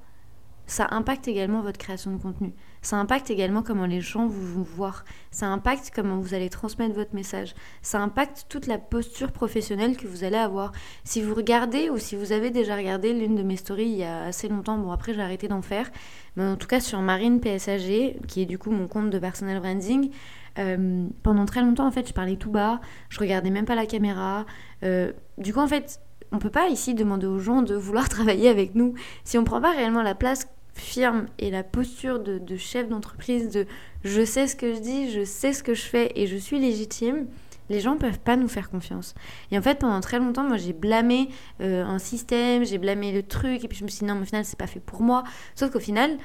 ça 0.65 0.87
impacte 0.91 1.27
également 1.27 1.61
votre 1.61 1.77
création 1.77 2.11
de 2.11 2.21
contenu. 2.21 2.53
Ça 2.83 2.97
impacte 2.97 3.31
également 3.31 3.63
comment 3.63 3.87
les 3.87 4.01
gens 4.01 4.27
vous 4.27 4.45
vont 4.45 4.61
voir. 4.61 5.05
Ça 5.31 5.47
impacte 5.47 5.91
comment 5.95 6.17
vous 6.17 6.35
allez 6.35 6.49
transmettre 6.49 6.93
votre 6.93 7.15
message. 7.15 7.55
Ça 7.81 7.99
impacte 7.99 8.45
toute 8.49 8.67
la 8.67 8.77
posture 8.77 9.31
professionnelle 9.31 9.97
que 9.97 10.05
vous 10.05 10.23
allez 10.23 10.37
avoir. 10.37 10.73
Si 11.03 11.23
vous 11.23 11.33
regardez 11.33 11.89
ou 11.89 11.97
si 11.97 12.15
vous 12.15 12.31
avez 12.31 12.51
déjà 12.51 12.75
regardé 12.75 13.13
l'une 13.13 13.35
de 13.35 13.43
mes 13.43 13.55
stories 13.55 13.85
il 13.85 13.97
y 13.97 14.03
a 14.03 14.25
assez 14.25 14.47
longtemps, 14.49 14.77
bon 14.77 14.91
après 14.91 15.13
j'ai 15.13 15.21
arrêté 15.21 15.47
d'en 15.47 15.63
faire, 15.63 15.89
mais 16.35 16.43
en 16.43 16.57
tout 16.57 16.67
cas 16.67 16.79
sur 16.79 16.99
Marine 16.99 17.39
PSAG, 17.39 18.17
qui 18.27 18.41
est 18.41 18.45
du 18.45 18.59
coup 18.59 18.69
mon 18.69 18.87
compte 18.87 19.09
de 19.09 19.17
personal 19.17 19.59
branding, 19.59 20.11
euh, 20.59 21.07
pendant 21.23 21.45
très 21.45 21.61
longtemps, 21.61 21.87
en 21.87 21.91
fait, 21.91 22.07
je 22.07 22.13
parlais 22.13 22.35
tout 22.35 22.51
bas, 22.51 22.79
je 23.09 23.19
regardais 23.19 23.49
même 23.49 23.65
pas 23.65 23.75
la 23.75 23.85
caméra. 23.85 24.45
Euh, 24.83 25.11
du 25.37 25.53
coup, 25.53 25.59
en 25.59 25.67
fait, 25.67 25.99
on 26.31 26.39
peut 26.39 26.49
pas 26.49 26.67
ici 26.67 26.93
demander 26.93 27.27
aux 27.27 27.39
gens 27.39 27.61
de 27.61 27.75
vouloir 27.75 28.09
travailler 28.09 28.49
avec 28.49 28.75
nous 28.75 28.93
si 29.23 29.37
on 29.37 29.43
prend 29.43 29.61
pas 29.61 29.71
réellement 29.71 30.01
la 30.01 30.15
place 30.15 30.47
firme 30.73 31.27
et 31.39 31.51
la 31.51 31.63
posture 31.63 32.19
de, 32.19 32.57
chef 32.57 32.89
d'entreprise 32.89 33.49
de 33.49 33.65
je 34.03 34.25
sais 34.25 34.47
ce 34.47 34.55
que 34.55 34.73
je 34.73 34.79
dis, 34.79 35.11
je 35.11 35.23
sais 35.23 35.53
ce 35.53 35.63
que 35.63 35.73
je 35.73 35.83
fais 35.83 36.11
et 36.15 36.27
je 36.27 36.37
suis 36.37 36.59
légitime. 36.59 37.27
Les 37.69 37.79
gens 37.79 37.97
peuvent 37.97 38.19
pas 38.19 38.35
nous 38.35 38.49
faire 38.49 38.69
confiance. 38.69 39.15
Et 39.51 39.57
en 39.57 39.61
fait, 39.61 39.79
pendant 39.79 40.01
très 40.01 40.19
longtemps, 40.19 40.43
moi, 40.43 40.57
j'ai 40.57 40.73
blâmé 40.73 41.29
euh, 41.61 41.85
un 41.85 41.97
système, 41.97 42.65
j'ai 42.65 42.77
blâmé 42.77 43.13
le 43.13 43.23
truc, 43.23 43.63
et 43.63 43.67
puis 43.69 43.77
je 43.77 43.85
me 43.85 43.89
suis 43.89 43.99
dit 43.99 44.05
non, 44.05 44.15
mais 44.15 44.23
au 44.23 44.25
final, 44.25 44.43
c'est 44.43 44.59
pas 44.59 44.67
fait 44.67 44.81
pour 44.81 45.01
moi. 45.01 45.23
Sauf 45.55 45.71
qu'au 45.71 45.79
final, 45.79 46.17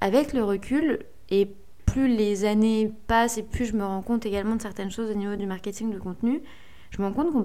avec 0.00 0.32
le 0.32 0.42
recul, 0.42 0.98
et 1.30 1.48
plus 1.86 2.08
les 2.08 2.44
années 2.44 2.90
passent 3.06 3.38
et 3.38 3.42
plus 3.42 3.66
je 3.66 3.74
me 3.74 3.84
rends 3.84 4.02
compte 4.02 4.26
également 4.26 4.56
de 4.56 4.62
certaines 4.62 4.90
choses 4.90 5.10
au 5.10 5.14
niveau 5.14 5.36
du 5.36 5.46
marketing 5.46 5.90
de 5.90 5.98
contenu, 5.98 6.42
je 6.92 7.00
me 7.00 7.06
rends 7.06 7.14
compte 7.14 7.32
qu'on 7.32 7.38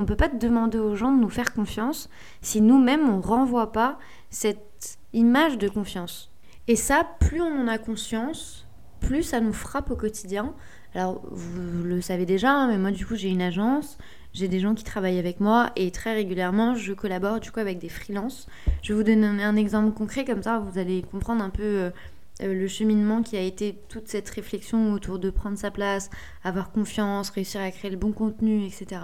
ne 0.00 0.06
peut 0.06 0.16
pas 0.16 0.28
demander 0.28 0.78
aux 0.78 0.94
gens 0.94 1.12
de 1.12 1.20
nous 1.20 1.28
faire 1.28 1.52
confiance 1.52 2.08
si 2.42 2.60
nous-mêmes 2.60 3.08
on 3.08 3.16
ne 3.16 3.22
renvoie 3.22 3.72
pas 3.72 3.98
cette 4.30 4.98
image 5.12 5.58
de 5.58 5.68
confiance. 5.68 6.30
Et 6.68 6.76
ça, 6.76 7.04
plus 7.18 7.42
on 7.42 7.62
en 7.62 7.66
a 7.66 7.76
conscience, 7.76 8.68
plus 9.00 9.24
ça 9.24 9.40
nous 9.40 9.52
frappe 9.52 9.90
au 9.90 9.96
quotidien. 9.96 10.54
Alors, 10.94 11.22
vous 11.28 11.82
le 11.82 12.00
savez 12.00 12.24
déjà, 12.24 12.52
hein, 12.52 12.68
mais 12.68 12.78
moi, 12.78 12.92
du 12.92 13.04
coup, 13.04 13.16
j'ai 13.16 13.30
une 13.30 13.42
agence, 13.42 13.98
j'ai 14.32 14.46
des 14.46 14.60
gens 14.60 14.74
qui 14.74 14.84
travaillent 14.84 15.18
avec 15.18 15.40
moi 15.40 15.72
et 15.74 15.90
très 15.90 16.14
régulièrement, 16.14 16.76
je 16.76 16.92
collabore 16.92 17.40
du 17.40 17.50
coup 17.50 17.58
avec 17.58 17.78
des 17.78 17.88
freelances. 17.88 18.46
Je 18.82 18.92
vais 18.92 18.96
vous 18.96 19.04
donner 19.04 19.26
un 19.26 19.56
exemple 19.56 19.92
concret, 19.92 20.24
comme 20.24 20.44
ça, 20.44 20.60
vous 20.60 20.78
allez 20.78 21.02
comprendre 21.02 21.42
un 21.42 21.50
peu 21.50 21.62
euh, 21.62 21.90
le 22.40 22.66
cheminement 22.66 23.22
qui 23.22 23.36
a 23.36 23.40
été 23.40 23.78
toute 23.88 24.08
cette 24.08 24.28
réflexion 24.28 24.92
autour 24.92 25.18
de 25.18 25.30
prendre 25.30 25.56
sa 25.56 25.70
place, 25.70 26.10
avoir 26.42 26.72
confiance, 26.72 27.30
réussir 27.30 27.60
à 27.60 27.70
créer 27.70 27.90
le 27.90 27.96
bon 27.96 28.12
contenu, 28.12 28.64
etc. 28.64 29.02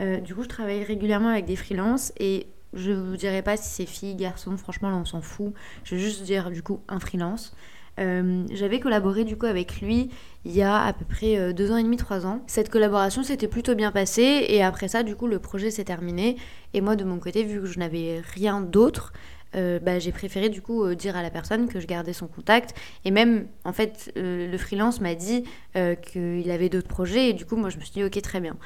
Euh, 0.00 0.18
du 0.18 0.34
coup, 0.34 0.42
je 0.42 0.48
travaille 0.48 0.84
régulièrement 0.84 1.28
avec 1.28 1.44
des 1.44 1.56
freelances 1.56 2.12
et 2.18 2.46
je 2.72 2.92
vous 2.92 3.16
dirai 3.16 3.42
pas 3.42 3.56
si 3.56 3.68
c'est 3.68 3.86
fille, 3.86 4.14
garçon, 4.14 4.56
franchement 4.56 4.90
là 4.90 4.96
on 4.96 5.04
s'en 5.04 5.20
fout. 5.20 5.52
Je 5.84 5.96
vais 5.96 6.00
juste 6.00 6.22
dire 6.22 6.50
du 6.50 6.62
coup 6.62 6.80
un 6.88 7.00
freelance. 7.00 7.54
Euh, 7.98 8.46
j'avais 8.52 8.78
collaboré 8.78 9.24
du 9.24 9.36
coup 9.36 9.46
avec 9.46 9.80
lui 9.80 10.10
il 10.44 10.52
y 10.52 10.62
a 10.62 10.80
à 10.84 10.92
peu 10.92 11.04
près 11.04 11.52
deux 11.52 11.72
ans 11.72 11.76
et 11.76 11.82
demi, 11.82 11.96
trois 11.96 12.26
ans. 12.26 12.42
Cette 12.46 12.70
collaboration 12.70 13.24
s'était 13.24 13.48
plutôt 13.48 13.74
bien 13.74 13.90
passée 13.90 14.46
et 14.48 14.62
après 14.62 14.86
ça 14.86 15.02
du 15.02 15.16
coup 15.16 15.26
le 15.26 15.40
projet 15.40 15.72
s'est 15.72 15.84
terminé 15.84 16.36
et 16.72 16.80
moi 16.80 16.94
de 16.94 17.04
mon 17.04 17.18
côté 17.18 17.42
vu 17.42 17.60
que 17.60 17.66
je 17.66 17.80
n'avais 17.80 18.22
rien 18.34 18.60
d'autre, 18.60 19.12
bah, 19.54 19.98
j'ai 19.98 20.12
préféré 20.12 20.48
du 20.48 20.62
coup 20.62 20.94
dire 20.94 21.16
à 21.16 21.22
la 21.22 21.30
personne 21.30 21.68
que 21.68 21.80
je 21.80 21.86
gardais 21.86 22.12
son 22.12 22.26
contact. 22.26 22.74
Et 23.04 23.10
même, 23.10 23.46
en 23.64 23.72
fait, 23.72 24.12
le 24.16 24.56
freelance 24.56 25.00
m'a 25.00 25.14
dit 25.14 25.44
qu'il 25.74 26.50
avait 26.50 26.68
d'autres 26.68 26.88
projets. 26.88 27.30
Et 27.30 27.32
du 27.32 27.44
coup, 27.46 27.56
moi, 27.56 27.70
je 27.70 27.76
me 27.76 27.82
suis 27.82 27.92
dit, 27.92 28.04
ok, 28.04 28.20
très 28.22 28.40
bien. 28.40 28.56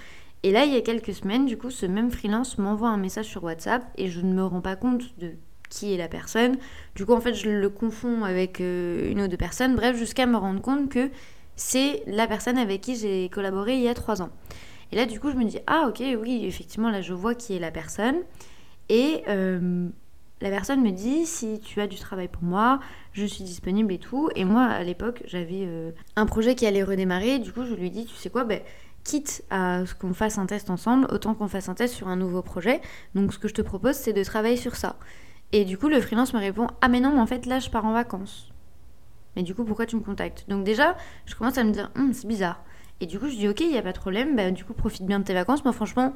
Et 0.43 0.53
là, 0.53 0.67
il 0.67 0.75
y 0.75 0.77
a 0.77 0.83
quelques 0.83 1.15
semaines, 1.15 1.47
du 1.47 1.57
coup, 1.57 1.71
ce 1.71 1.87
même 1.87 2.11
freelance 2.11 2.59
m'envoie 2.59 2.89
un 2.89 2.99
message 2.99 3.27
sur 3.27 3.43
WhatsApp 3.45 3.83
et 3.97 4.09
je 4.09 4.21
ne 4.21 4.35
me 4.35 4.45
rends 4.45 4.61
pas 4.61 4.77
compte 4.77 5.19
de 5.19 5.33
qui 5.71 5.95
est 5.95 5.97
la 5.97 6.09
personne. 6.09 6.57
Du 6.95 7.07
coup, 7.07 7.15
en 7.15 7.21
fait, 7.21 7.35
je 7.35 7.49
le 7.49 7.69
confonds 7.71 8.25
avec 8.25 8.61
une 8.61 9.21
ou 9.23 9.27
deux 9.27 9.37
personnes. 9.37 9.75
Bref, 9.75 9.97
jusqu'à 9.97 10.27
me 10.27 10.37
rendre 10.37 10.61
compte 10.61 10.91
que 10.91 11.11
c'est 11.57 12.03
la 12.07 12.27
personne 12.27 12.59
avec 12.59 12.83
qui 12.83 12.95
j'ai 12.95 13.29
collaboré 13.29 13.75
il 13.77 13.81
y 13.81 13.89
a 13.89 13.95
trois 13.95 14.23
ans. 14.23 14.31
Et 14.93 14.97
là, 14.97 15.07
du 15.07 15.19
coup, 15.19 15.31
je 15.31 15.37
me 15.37 15.45
dis, 15.45 15.59
ah 15.67 15.87
ok, 15.89 16.03
oui, 16.21 16.45
effectivement, 16.45 16.91
là, 16.91 17.01
je 17.01 17.15
vois 17.15 17.35
qui 17.35 17.57
est 17.57 17.59
la 17.59 17.71
personne. 17.71 18.17
Et 18.89 19.23
euh, 19.29 19.89
la 20.41 20.51
personne 20.51 20.83
me 20.83 20.91
dit, 20.91 21.27
si 21.27 21.61
tu 21.61 21.81
as 21.81 21.87
du 21.87 21.97
travail 21.97 22.29
pour 22.29 22.43
moi, 22.43 22.81
je 23.13 23.25
suis 23.25 23.45
disponible 23.45 23.93
et 23.93 23.99
tout. 23.99 24.31
Et 24.35 24.45
moi, 24.45 24.65
à 24.65 24.83
l'époque, 24.83 25.23
j'avais 25.27 25.63
euh, 25.65 25.93
un 26.17 26.27
projet 26.27 26.55
qui 26.55 26.67
allait 26.67 26.83
redémarrer. 26.83 27.39
Du 27.39 27.53
coup, 27.53 27.65
je 27.65 27.75
lui 27.75 27.91
dis, 27.91 28.05
tu 28.05 28.15
sais 28.15 28.31
quoi, 28.31 28.45
ben, 28.45 28.61
quitte 29.05 29.45
à 29.51 29.87
ce 29.87 29.95
qu'on 29.95 30.13
fasse 30.13 30.39
un 30.39 30.47
test 30.47 30.71
ensemble, 30.71 31.07
autant 31.11 31.35
qu'on 31.35 31.49
fasse 31.49 31.69
un 31.69 31.75
test 31.75 31.95
sur 31.95 32.09
un 32.09 32.17
nouveau 32.17 32.43
projet. 32.43 32.81
Donc, 33.15 33.33
ce 33.33 33.39
que 33.39 33.49
je 33.49 33.55
te 33.55 33.63
propose, 33.63 33.95
c'est 33.95 34.13
de 34.13 34.25
travailler 34.25 34.57
sur 34.57 34.77
ça. 34.77 34.97
Et 35.53 35.65
du 35.65 35.79
coup, 35.79 35.89
le 35.89 36.01
freelance 36.01 36.35
me 36.35 36.41
répond, 36.41 36.67
ah 36.81 36.89
mais 36.89 37.01
non, 37.01 37.19
en 37.21 37.27
fait, 37.27 37.47
là, 37.47 37.61
je 37.61 37.71
pars 37.71 37.85
en 37.85 37.93
vacances. 37.93 38.53
Mais 39.37 39.43
du 39.43 39.55
coup, 39.55 39.65
pourquoi 39.65 39.87
tu 39.87 39.97
me 39.97 40.01
contactes? 40.01 40.45
Donc 40.49 40.65
déjà, 40.65 40.97
je 41.27 41.35
commence 41.35 41.59
à 41.59 41.65
me 41.65 41.71
dire, 41.71 41.91
hum, 41.97 42.13
c'est 42.13 42.27
bizarre. 42.27 42.63
Et 43.01 43.07
du 43.07 43.19
coup, 43.19 43.29
je 43.29 43.37
dis, 43.37 43.49
ok, 43.49 43.61
il 43.61 43.71
n'y 43.71 43.79
a 43.79 43.83
pas 43.83 43.93
de 43.93 43.99
problème, 43.99 44.37
bah, 44.37 44.51
du 44.51 44.65
coup, 44.65 44.73
profite 44.73 45.07
bien 45.07 45.21
de 45.21 45.25
tes 45.25 45.35
vacances. 45.35 45.65
Moi, 45.65 45.73
franchement, 45.73 46.13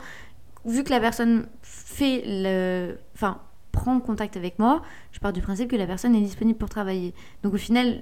vu 0.64 0.84
que 0.84 0.90
la 0.90 1.00
personne 1.00 1.48
fait 1.62 2.22
le... 2.26 2.98
Enfin, 3.14 3.40
prend 3.78 4.00
contact 4.00 4.36
avec 4.36 4.58
moi, 4.58 4.82
je 5.12 5.20
pars 5.20 5.32
du 5.32 5.40
principe 5.40 5.70
que 5.70 5.76
la 5.76 5.86
personne 5.86 6.14
est 6.16 6.20
disponible 6.20 6.58
pour 6.58 6.68
travailler. 6.68 7.14
Donc 7.42 7.54
au 7.54 7.58
final, 7.58 8.00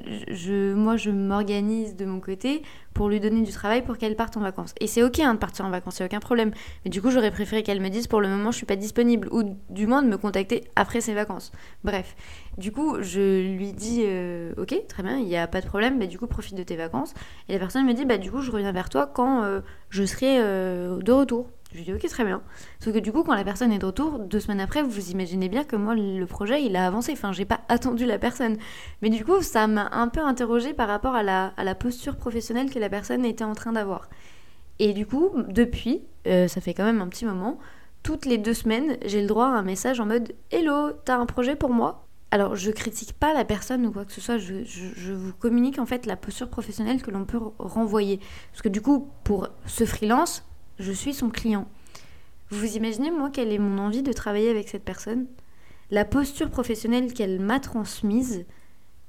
moi, 0.75 0.97
je 0.97 1.11
m'organise 1.11 1.97
de 1.97 2.06
mon 2.06 2.18
côté 2.18 2.62
pour 2.95 3.11
lui 3.11 3.21
donner 3.21 3.42
du 3.42 3.52
travail 3.52 3.83
pour 3.83 3.99
qu'elle 3.99 4.16
parte 4.16 4.38
en 4.38 4.40
vacances. 4.40 4.75
Et 4.80 4.87
c'est 4.87 5.02
ok 5.02 5.21
hein, 5.21 5.35
de 5.35 5.38
partir 5.38 5.66
en 5.66 5.71
vacances, 5.71 5.99
il 5.99 6.04
aucun 6.04 6.21
problème. 6.21 6.50
Mais 6.85 6.90
du 6.90 7.02
coup, 7.02 7.11
j'aurais 7.11 7.30
préféré 7.30 7.62
qu'elle 7.62 7.80
me 7.80 7.90
dise 7.90 8.06
pour 8.06 8.23
le 8.23 8.28
moment, 8.28 8.50
je 8.50 8.56
suis 8.56 8.66
pas 8.66 8.76
disponible, 8.76 9.28
ou 9.33 9.42
du 9.68 9.87
moins 9.87 10.02
de 10.02 10.09
me 10.09 10.16
contacter 10.16 10.64
après 10.76 11.02
ses 11.02 11.12
vacances. 11.12 11.52
Bref. 11.85 12.16
Du 12.56 12.73
coup, 12.73 12.97
je 13.02 13.54
lui 13.54 13.75
dis, 13.75 14.02
euh, 14.06 14.54
ok, 14.56 14.75
très 14.88 15.02
bien, 15.02 15.18
il 15.18 15.26
n'y 15.26 15.37
a 15.37 15.47
pas 15.47 15.61
de 15.61 15.66
problème, 15.66 15.99
bah, 15.99 16.06
du 16.06 16.18
coup, 16.18 16.26
profite 16.26 16.56
de 16.56 16.62
tes 16.62 16.76
vacances. 16.76 17.12
Et 17.50 17.52
la 17.52 17.59
personne 17.59 17.85
me 17.85 17.92
dit, 17.92 18.06
bah, 18.06 18.16
du 18.16 18.30
coup, 18.30 18.40
je 18.40 18.50
reviens 18.50 18.73
vers 18.73 18.88
toi 18.88 19.06
quand 19.06 19.42
euh, 19.42 19.61
je 19.90 20.04
serai 20.04 20.38
euh, 20.40 20.97
de 21.02 21.12
retour. 21.12 21.50
Je 21.76 21.83
lui 21.83 21.85
dis 21.85 21.92
ok 21.92 22.09
très 22.11 22.25
bien. 22.25 22.40
Sauf 22.80 22.95
que 22.95 22.99
du 23.00 23.12
coup 23.12 23.23
quand 23.23 23.35
la 23.35 23.45
personne 23.45 23.71
est 23.71 23.78
de 23.78 23.85
retour, 23.85 24.18
deux 24.18 24.40
semaines 24.40 24.61
après, 24.61 24.83
vous 24.83 25.11
imaginez 25.11 25.50
bien 25.50 25.62
que 25.62 25.76
moi 25.76 25.95
le 25.95 26.25
projet 26.25 26.64
il 26.64 26.75
a 26.75 26.87
avancé. 26.87 27.12
Enfin 27.12 27.33
j'ai 27.33 27.45
pas 27.45 27.61
attendu 27.68 28.06
la 28.06 28.18
personne. 28.18 28.56
Mais 29.02 29.11
du 29.11 29.26
coup 29.26 29.42
ça 29.42 29.66
m'a 29.66 29.90
un 29.92 30.09
peu 30.09 30.21
interrogé 30.21 30.73
par 30.73 30.88
rapport 30.88 31.14
à 31.14 31.23
la, 31.23 31.75
posture 31.75 32.16
professionnelle 32.16 32.71
que 32.71 32.78
la 32.78 32.88
personne 32.88 33.26
était 33.26 33.45
en 33.45 33.52
train 33.52 33.73
d'avoir. 33.73 34.09
Et 34.78 34.95
du 34.95 35.04
coup 35.04 35.33
depuis, 35.49 36.00
euh, 36.26 36.49
ça 36.49 36.62
fait 36.62 36.73
quand 36.73 36.85
même 36.85 37.02
un 37.02 37.09
petit 37.09 37.26
moment, 37.26 37.59
toutes 38.02 38.25
les 38.25 38.38
deux 38.38 38.54
semaines 38.54 38.97
j'ai 39.04 39.21
le 39.21 39.26
droit 39.26 39.45
à 39.45 39.50
un 39.50 39.62
message 39.62 40.00
en 40.00 40.06
mode 40.06 40.33
Hello, 40.50 40.92
t'as 41.04 41.18
un 41.18 41.26
projet 41.26 41.56
pour 41.56 41.68
moi? 41.68 42.06
Alors, 42.30 42.56
je 42.56 42.71
critique 42.71 43.12
pas 43.12 43.33
la 43.35 43.45
personne 43.45 43.87
ou 43.87 43.92
quoi 43.92 44.04
que 44.04 44.12
ce 44.12 44.21
soit, 44.21 44.37
je 44.37 45.12
vous 45.12 45.33
communique 45.33 45.78
en 45.78 45.87
fait 45.87 46.06
la 46.06 46.16
posture 46.16 46.49
professionnelle 46.49 47.00
que 47.00 47.12
l'on 47.12 47.25
peut 47.25 47.38
renvoyer. 47.59 48.18
Parce 48.50 48.62
que 48.62 48.68
du 48.68 48.83
coup, 48.83 49.09
pour 49.23 49.49
ce 49.64 49.85
freelance, 49.85 50.42
je 50.78 50.92
suis 50.92 51.14
son 51.14 51.30
client. 51.30 51.66
Vous 52.50 52.76
imaginez, 52.76 53.11
moi, 53.11 53.30
quelle 53.33 53.52
est 53.52 53.59
mon 53.59 53.78
envie 53.78 54.02
de 54.02 54.12
travailler 54.12 54.50
avec 54.50 54.68
cette 54.68 54.85
personne? 54.85 55.26
La 55.90 56.04
posture 56.04 56.50
professionnelle 56.50 57.12
qu'elle 57.12 57.40
m'a 57.40 57.61
transmise 57.61 58.45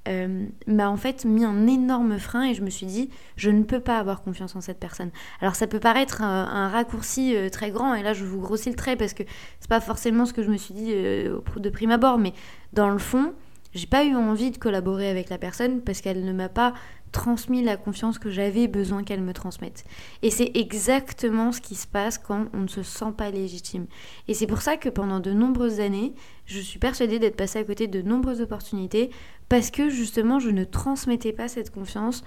euh, 0.08 0.46
m'a 0.68 0.90
en 0.90 0.96
fait 0.96 1.26
mis 1.26 1.44
un 1.44 1.68
énorme 1.68 2.18
frein 2.18 2.44
et 2.44 2.54
je 2.54 2.62
me 2.62 2.70
suis 2.70 2.86
dit, 2.86 3.10
je 3.36 3.50
ne 3.50 3.64
peux 3.64 3.82
pas 3.82 4.00
avoir 4.00 4.22
confiance 4.22 4.56
en 4.56 4.62
cette 4.62 4.80
personne. 4.80 5.10
Alors 5.42 5.56
ça 5.56 5.68
peut 5.68 5.80
paraître 5.80 6.22
un, 6.22 6.70
raccourci 6.70 7.36
euh, 7.36 7.50
très 7.50 7.72
grand, 7.72 7.94
et 7.94 8.04
là 8.04 8.14
je 8.14 8.24
vous 8.24 8.40
grossis 8.40 8.70
le 8.70 8.76
trait 8.76 8.96
parce 8.96 9.14
que 9.14 9.24
c'est 9.60 9.70
pas 9.70 9.82
forcément 9.82 10.26
ce 10.26 10.34
que 10.34 10.44
je 10.44 10.50
me 10.50 10.58
suis 10.58 10.74
dit 10.74 10.92
euh, 10.94 11.40
de 11.58 11.70
prime 11.70 11.92
abord, 11.92 12.20
mais 12.20 12.34
dans 12.72 12.90
le 12.90 13.00
fond, 13.00 13.34
j'ai 13.74 13.88
pas 13.88 14.06
eu 14.06 14.16
envie 14.16 14.52
de 14.52 14.58
collaborer 14.58 15.10
avec 15.10 15.30
la 15.30 15.38
personne 15.38 15.82
parce 15.82 16.00
qu'elle 16.00 16.24
ne 16.24 16.32
m'a 16.32 16.50
pas 16.50 16.74
transmis 17.12 17.64
la 17.64 17.78
confiance 17.78 18.20
que 18.20 18.30
j'avais 18.30 18.68
besoin 18.68 19.04
qu'elle 19.04 19.22
me 19.22 19.34
transmette. 19.34 19.84
Et 20.22 20.30
c'est 20.30 20.52
exactement 20.56 21.52
ce 21.52 21.62
qui 21.62 21.76
se 21.76 21.88
passe 21.88 22.18
quand 22.18 22.48
on 22.54 22.62
ne 22.62 22.68
se 22.68 22.84
sent 22.84 23.14
pas 23.18 23.32
légitime. 23.32 23.88
Et 24.28 24.34
c'est 24.34 24.48
pour 24.48 24.62
ça 24.62 24.78
que 24.78 24.90
pendant 24.90 25.20
de 25.20 25.32
nombreuses 25.32 25.80
années, 25.80 26.14
je 26.46 26.60
suis 26.60 26.80
persuadée 26.80 27.20
d'être 27.20 27.36
passée 27.36 27.60
à 27.60 27.64
côté 27.64 27.88
de 27.88 28.02
nombreuses 28.02 28.42
opportunités 28.42 29.10
parce 29.50 29.72
que 29.72 29.90
justement 29.90 30.40
je 30.40 30.50
ne 30.50 30.64
transmettais 30.64 31.34
pas 31.34 31.48
cette 31.48 31.72
confiance 31.72 32.24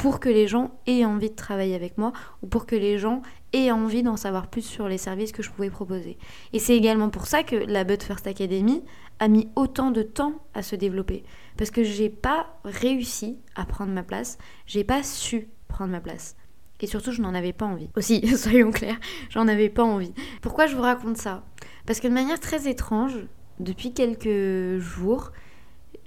pour 0.00 0.18
que 0.18 0.30
les 0.30 0.48
gens 0.48 0.70
aient 0.86 1.04
envie 1.04 1.28
de 1.28 1.34
travailler 1.34 1.74
avec 1.74 1.98
moi 1.98 2.14
ou 2.40 2.46
pour 2.46 2.64
que 2.64 2.74
les 2.74 2.96
gens 2.96 3.20
aient 3.52 3.70
envie 3.70 4.02
d'en 4.02 4.16
savoir 4.16 4.48
plus 4.48 4.62
sur 4.62 4.88
les 4.88 4.96
services 4.96 5.30
que 5.30 5.42
je 5.42 5.50
pouvais 5.50 5.68
proposer. 5.68 6.16
Et 6.54 6.58
c'est 6.58 6.74
également 6.74 7.10
pour 7.10 7.26
ça 7.26 7.42
que 7.42 7.54
la 7.54 7.84
But 7.84 8.02
First 8.02 8.26
Academy 8.26 8.82
a 9.18 9.28
mis 9.28 9.50
autant 9.56 9.90
de 9.90 10.00
temps 10.00 10.32
à 10.54 10.62
se 10.62 10.74
développer. 10.74 11.22
Parce 11.58 11.70
que 11.70 11.84
j'ai 11.84 12.08
pas 12.08 12.58
réussi 12.64 13.36
à 13.54 13.66
prendre 13.66 13.92
ma 13.92 14.02
place, 14.02 14.38
j'ai 14.64 14.84
pas 14.84 15.02
su 15.02 15.48
prendre 15.68 15.90
ma 15.90 16.00
place. 16.00 16.34
Et 16.80 16.86
surtout, 16.86 17.12
je 17.12 17.20
n'en 17.20 17.34
avais 17.34 17.52
pas 17.52 17.66
envie. 17.66 17.90
Aussi, 17.94 18.26
soyons 18.38 18.70
clairs, 18.70 18.98
j'en 19.28 19.48
avais 19.48 19.68
pas 19.68 19.84
envie. 19.84 20.14
Pourquoi 20.40 20.66
je 20.66 20.76
vous 20.76 20.82
raconte 20.82 21.18
ça? 21.18 21.44
Parce 21.84 22.00
que 22.00 22.08
de 22.08 22.14
manière 22.14 22.40
très 22.40 22.70
étrange, 22.70 23.18
depuis 23.58 23.92
quelques 23.92 24.78
jours, 24.78 25.32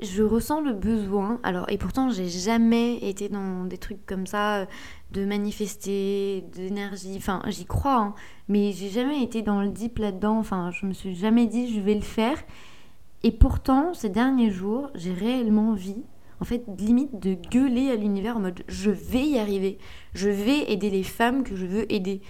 je 0.03 0.23
ressens 0.23 0.61
le 0.61 0.73
besoin, 0.73 1.39
alors 1.43 1.69
et 1.69 1.77
pourtant 1.77 2.09
j'ai 2.09 2.29
jamais 2.29 2.97
été 2.97 3.29
dans 3.29 3.65
des 3.65 3.77
trucs 3.77 4.05
comme 4.05 4.27
ça, 4.27 4.67
de 5.11 5.25
manifester, 5.25 6.43
d'énergie, 6.53 7.15
enfin 7.17 7.41
j'y 7.47 7.65
crois, 7.65 7.99
hein, 7.99 8.15
mais 8.47 8.71
j'ai 8.71 8.89
jamais 8.89 9.23
été 9.23 9.41
dans 9.41 9.61
le 9.61 9.69
deep 9.69 9.99
là-dedans, 9.99 10.37
enfin 10.37 10.71
je 10.71 10.85
me 10.85 10.93
suis 10.93 11.15
jamais 11.15 11.47
dit 11.47 11.73
je 11.73 11.79
vais 11.79 11.95
le 11.95 12.01
faire, 12.01 12.37
et 13.23 13.31
pourtant, 13.31 13.93
ces 13.93 14.09
derniers 14.09 14.51
jours, 14.51 14.89
j'ai 14.95 15.13
réellement 15.13 15.69
envie, 15.69 16.03
en 16.41 16.45
fait, 16.45 16.65
limite 16.77 17.19
de 17.19 17.35
gueuler 17.35 17.89
à 17.89 17.95
l'univers 17.95 18.35
en 18.35 18.41
mode 18.41 18.63
je 18.67 18.91
vais 18.91 19.25
y 19.25 19.39
arriver, 19.39 19.77
je 20.13 20.29
vais 20.29 20.71
aider 20.71 20.89
les 20.89 21.03
femmes 21.03 21.43
que 21.43 21.55
je 21.55 21.65
veux 21.65 21.91
aider. 21.91 22.21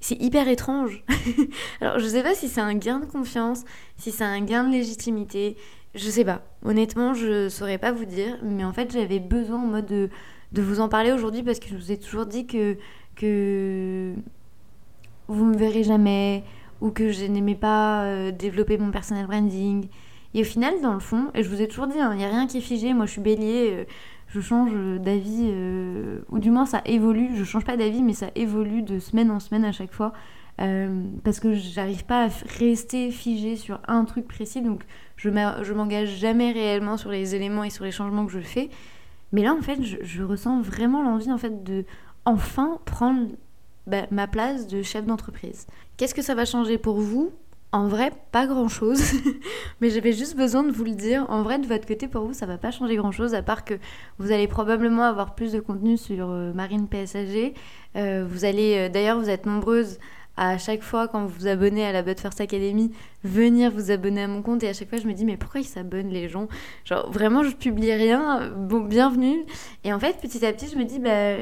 C'est 0.00 0.20
hyper 0.20 0.48
étrange. 0.48 1.04
Alors, 1.80 1.98
je 1.98 2.06
sais 2.06 2.22
pas 2.22 2.34
si 2.34 2.48
c'est 2.48 2.60
un 2.60 2.74
gain 2.74 2.98
de 2.98 3.06
confiance, 3.06 3.64
si 3.96 4.10
c'est 4.10 4.24
un 4.24 4.42
gain 4.42 4.64
de 4.64 4.72
légitimité, 4.72 5.56
je 5.94 6.08
sais 6.08 6.24
pas. 6.24 6.42
Honnêtement, 6.64 7.14
je 7.14 7.48
saurais 7.48 7.78
pas 7.78 7.92
vous 7.92 8.04
dire, 8.04 8.38
mais 8.42 8.64
en 8.64 8.72
fait, 8.72 8.92
j'avais 8.92 9.20
besoin 9.20 9.62
en 9.62 9.66
mode 9.66 9.86
de, 9.86 10.10
vous 10.54 10.80
en 10.80 10.88
parler 10.88 11.12
aujourd'hui 11.12 11.42
parce 11.42 11.58
que 11.58 11.68
je 11.68 11.76
vous 11.76 11.92
ai 11.92 11.98
toujours 11.98 12.26
dit 12.26 12.46
que, 12.46 12.76
que 13.16 14.14
vous 15.28 15.44
me 15.44 15.56
verrez 15.56 15.82
jamais 15.82 16.44
ou 16.80 16.90
que 16.90 17.10
je 17.10 17.24
n'aimais 17.24 17.54
pas 17.54 18.04
euh, 18.04 18.30
développer 18.32 18.78
mon 18.78 18.90
personal 18.90 19.26
branding 19.26 19.88
et 20.34 20.40
au 20.40 20.44
final, 20.44 20.80
dans 20.80 20.94
le 20.94 21.00
fond, 21.00 21.30
et 21.34 21.42
je 21.42 21.48
vous 21.48 21.60
ai 21.60 21.68
toujours 21.68 21.86
dit, 21.86 21.96
il 21.96 22.00
hein, 22.00 22.14
n'y 22.14 22.24
a 22.24 22.28
rien 22.28 22.46
qui 22.46 22.58
est 22.58 22.62
figé, 22.62 22.94
moi 22.94 23.04
je 23.04 23.12
suis 23.12 23.20
bélier, 23.20 23.70
euh, 23.72 23.84
je 24.28 24.40
change 24.40 24.72
d'avis, 25.00 25.48
euh, 25.50 26.20
ou 26.30 26.38
du 26.38 26.50
moins 26.50 26.64
ça 26.64 26.80
évolue, 26.86 27.30
je 27.36 27.44
change 27.44 27.64
pas 27.64 27.76
d'avis, 27.76 28.02
mais 28.02 28.14
ça 28.14 28.30
évolue 28.34 28.82
de 28.82 28.98
semaine 28.98 29.30
en 29.30 29.40
semaine 29.40 29.64
à 29.64 29.72
chaque 29.72 29.92
fois. 29.92 30.12
Euh, 30.60 31.04
parce 31.24 31.40
que 31.40 31.54
j'arrive 31.54 32.04
pas 32.04 32.26
à 32.26 32.28
rester 32.58 33.10
figé 33.10 33.56
sur 33.56 33.80
un 33.88 34.04
truc 34.04 34.28
précis, 34.28 34.60
donc 34.60 34.82
je 35.16 35.72
m'engage 35.72 36.16
jamais 36.16 36.52
réellement 36.52 36.96
sur 36.96 37.10
les 37.10 37.34
éléments 37.34 37.64
et 37.64 37.70
sur 37.70 37.84
les 37.84 37.90
changements 37.90 38.26
que 38.26 38.32
je 38.32 38.40
fais. 38.40 38.70
Mais 39.32 39.42
là, 39.42 39.54
en 39.54 39.62
fait, 39.62 39.78
je, 39.82 40.22
ressens 40.22 40.60
vraiment 40.60 41.02
l'envie 41.02 41.32
en 41.32 41.38
fait 41.38 41.64
de 41.64 41.84
enfin 42.24 42.78
prendre 42.84 43.28
bah, 43.86 44.06
ma 44.10 44.26
place 44.26 44.66
de 44.66 44.82
chef 44.82 45.06
d'entreprise. 45.06 45.66
Qu'est-ce 45.96 46.14
que 46.14 46.22
ça 46.22 46.34
va 46.34 46.44
changer 46.44 46.78
pour 46.78 47.00
vous? 47.00 47.32
En 47.74 47.88
vrai, 47.88 48.12
pas 48.32 48.46
grand 48.46 48.68
chose, 48.68 49.00
mais 49.80 49.88
j'avais 49.88 50.12
juste 50.12 50.36
besoin 50.36 50.62
de 50.62 50.70
vous 50.70 50.84
le 50.84 50.90
dire. 50.90 51.24
En 51.30 51.42
vrai, 51.42 51.58
de 51.58 51.66
votre 51.66 51.86
côté, 51.86 52.06
pour 52.06 52.26
vous, 52.26 52.34
ça 52.34 52.44
va 52.44 52.58
pas 52.58 52.70
changer 52.70 52.96
grand 52.96 53.12
chose, 53.12 53.32
à 53.32 53.40
part 53.40 53.64
que 53.64 53.72
vous 54.18 54.30
allez 54.30 54.46
probablement 54.46 55.04
avoir 55.04 55.34
plus 55.34 55.52
de 55.52 55.60
contenu 55.60 55.96
sur 55.96 56.28
euh, 56.28 56.52
Marine 56.52 56.86
PSAG. 56.86 57.54
Euh, 57.96 58.26
vous 58.28 58.44
allez, 58.44 58.76
euh, 58.76 58.88
d'ailleurs, 58.90 59.18
vous 59.18 59.30
êtes 59.30 59.46
nombreuses 59.46 59.98
à 60.36 60.58
chaque 60.58 60.82
fois 60.82 61.08
quand 61.08 61.26
vous 61.26 61.40
vous 61.40 61.46
abonnez 61.46 61.84
à 61.84 61.92
la 61.92 62.02
But 62.02 62.18
First 62.20 62.40
Academy, 62.40 62.92
venir 63.24 63.70
vous 63.70 63.90
abonner 63.90 64.22
à 64.22 64.28
mon 64.28 64.42
compte 64.42 64.62
et 64.62 64.68
à 64.68 64.72
chaque 64.72 64.88
fois 64.88 64.98
je 64.98 65.06
me 65.06 65.12
dis 65.12 65.24
mais 65.24 65.36
pourquoi 65.36 65.60
ils 65.60 65.66
s'abonnent 65.66 66.10
les 66.10 66.28
gens? 66.28 66.48
Genre 66.84 67.10
vraiment 67.10 67.42
je 67.42 67.54
publie 67.54 67.92
rien, 67.92 68.52
bon 68.56 68.80
bienvenue. 68.80 69.44
Et 69.84 69.92
en 69.92 69.98
fait 69.98 70.18
petit 70.20 70.44
à 70.44 70.52
petit 70.52 70.68
je 70.68 70.76
me 70.76 70.84
dis 70.84 70.98
bah 70.98 71.36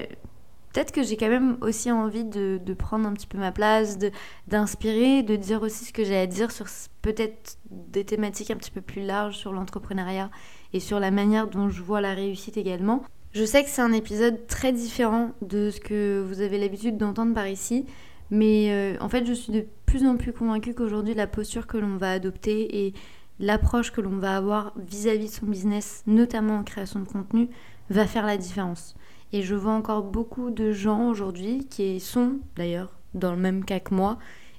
peut-être 0.73 0.93
que 0.93 1.03
j'ai 1.03 1.17
quand 1.17 1.29
même 1.29 1.57
aussi 1.61 1.91
envie 1.91 2.25
de, 2.25 2.61
prendre 2.75 3.07
un 3.07 3.13
petit 3.13 3.27
peu 3.27 3.39
ma 3.39 3.53
place, 3.53 3.99
d'inspirer, 4.47 5.23
de, 5.23 5.37
dire 5.37 5.63
aussi 5.63 5.85
ce 5.85 5.93
que 5.93 6.05
j'ai 6.05 6.17
à 6.17 6.27
dire 6.27 6.51
sur 6.51 6.67
peut-être 7.03 7.59
des 7.71 8.05
thématiques 8.05 8.51
un 8.51 8.57
petit 8.57 8.71
peu 8.71 8.81
plus 8.81 9.03
larges 9.03 9.37
sur 9.37 9.53
l'entrepreneuriat 9.53 10.31
et 10.73 10.81
sur 10.81 11.01
la 11.01 11.11
manière 11.11 11.49
dont 11.49 11.69
je 11.69 11.83
vois 11.83 12.01
la 12.01 12.15
réussite 12.15 12.57
également. 12.57 13.03
Je 13.33 13.45
sais 13.45 13.63
que 13.63 13.71
c'est 13.71 13.83
un 13.83 13.93
épisode 13.93 14.47
très 14.49 14.73
différent 14.73 15.31
de 15.41 15.71
ce 15.71 15.81
que 15.81 16.25
vous 16.27 16.41
avez 16.41 16.59
l'habitude 16.59 16.97
d'entendre 16.97 17.33
par 17.33 17.47
ici, 17.47 17.87
mais 18.31 18.71
euh, 18.71 18.97
en 19.01 19.09
fait 19.09 19.27
je 19.27 19.33
suis 19.33 19.53
de 19.53 19.67
plus 19.87 20.07
en 20.07 20.17
plus 20.17 20.33
convaincue 20.33 20.75
qu'aujourd'hui 20.75 21.15
la 21.15 21.27
posture 21.27 21.67
que 21.67 21.79
l'on 21.79 21.97
va 21.97 22.13
adopter 22.13 22.87
et 22.87 22.95
l'approche 23.41 23.91
que 23.91 24.01
l'on 24.01 24.19
va 24.19 24.37
avoir 24.37 24.73
vis-à-vis 24.77 25.27
de 25.27 25.35
son 25.35 25.47
business, 25.47 26.03
notamment 26.07 26.59
en 26.59 26.65
création 26.65 27.01
de 27.01 27.09
contenu, 27.09 27.49
va 27.89 28.07
faire 28.07 28.27
la 28.27 28.37
différence. 28.37 28.95
Et 29.33 29.43
je 29.43 29.55
vois 29.55 29.73
encore 29.73 30.03
beaucoup 30.03 30.51
de 30.51 30.73
gens 30.73 31.09
aujourd'hui 31.09 31.67
qui 31.71 32.01
sont 32.01 32.39
d'ailleurs 32.57 32.99
dans 33.15 33.33
le 33.33 33.39
même 33.39 33.65
cas 33.65 33.81
que 33.81 33.95
moi 33.95 34.19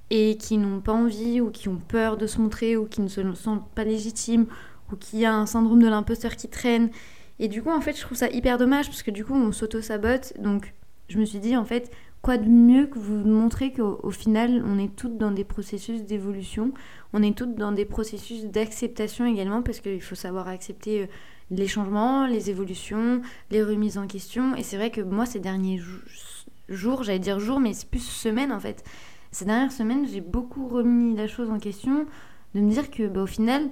et 0.10 0.36
qui 0.38 0.58
n'ont 0.58 0.82
pas 0.82 0.92
envie 0.92 1.40
ou 1.40 1.52
qui 1.52 1.70
ont 1.70 1.78
peur 1.78 2.18
de 2.18 2.28
se 2.28 2.40
montrer 2.40 2.76
ou 2.76 2.86
qui 2.86 3.02
ne 3.02 3.08
se 3.08 3.34
sentent 3.34 3.70
pas 3.74 3.84
légitimes 3.84 4.46
ou 4.92 4.96
qui 4.96 5.26
a 5.26 5.34
un 5.34 5.46
syndrome 5.46 5.82
de 5.82 5.88
l'imposteur 5.88 6.36
qui 6.36 6.50
traîne. 6.50 6.90
Et 7.40 7.48
du 7.48 7.64
coup, 7.64 7.70
en 7.70 7.82
fait, 7.82 7.96
je 7.96 8.02
trouve 8.02 8.18
ça 8.18 8.30
hyper 8.30 8.58
dommage 8.58 8.88
parce 8.88 9.04
que 9.04 9.12
du 9.12 9.24
coup, 9.24 9.34
on 9.34 9.52
s'auto-sabote. 9.52 10.34
Donc, 10.40 10.74
je 11.08 11.18
me 11.18 11.26
suis 11.26 11.40
dit, 11.40 11.56
en 11.56 11.66
fait, 11.66 11.92
quoi 12.22 12.38
de 12.38 12.48
mieux 12.48 12.86
que 12.86 13.00
vous 13.00 13.26
montrer 13.28 13.74
qu'au 13.74 14.12
final, 14.12 14.64
on 14.66 14.78
est 14.78 14.96
toutes 14.96 15.18
dans 15.18 15.32
des 15.32 15.44
processus 15.44 16.04
d'évolution, 16.04 16.74
on 17.14 17.24
est 17.24 17.36
toutes 17.36 17.56
dans 17.56 17.72
des 17.72 17.86
processus 17.86 18.46
d'acceptation 18.46 19.26
également, 19.26 19.62
parce 19.64 19.80
qu'il 19.80 20.02
faut 20.02 20.16
savoir 20.16 20.48
accepter 20.48 21.02
euh, 21.02 21.06
les 21.50 21.68
changements, 21.68 22.28
les 22.28 22.50
évolutions, 22.50 23.22
les 23.50 23.64
remises 23.64 23.98
en 23.98 24.08
question. 24.08 24.56
Et 24.56 24.64
c'est 24.64 24.78
vrai 24.78 24.92
que 24.92 25.02
moi, 25.02 25.26
ces 25.26 25.40
derniers 25.40 25.82
jours, 26.70 27.04
j'allais 27.04 27.20
dire 27.20 27.40
jours, 27.40 27.60
mais 27.60 27.74
c'est 27.74 27.90
plus 27.90 28.06
semaines 28.06 28.52
en 28.52 28.60
fait. 28.60 28.84
Ces 29.32 29.46
dernières 29.46 29.72
semaines, 29.72 30.08
j'ai 30.08 30.22
beaucoup 30.22 30.68
remis 30.68 31.16
la 31.16 31.28
chose 31.28 31.50
en 31.50 31.60
question, 31.60 32.06
de 32.54 32.62
me 32.62 32.70
dire 32.70 32.92
que 32.92 33.08
bah, 33.08 33.24
au 33.24 33.28
final, 33.28 33.70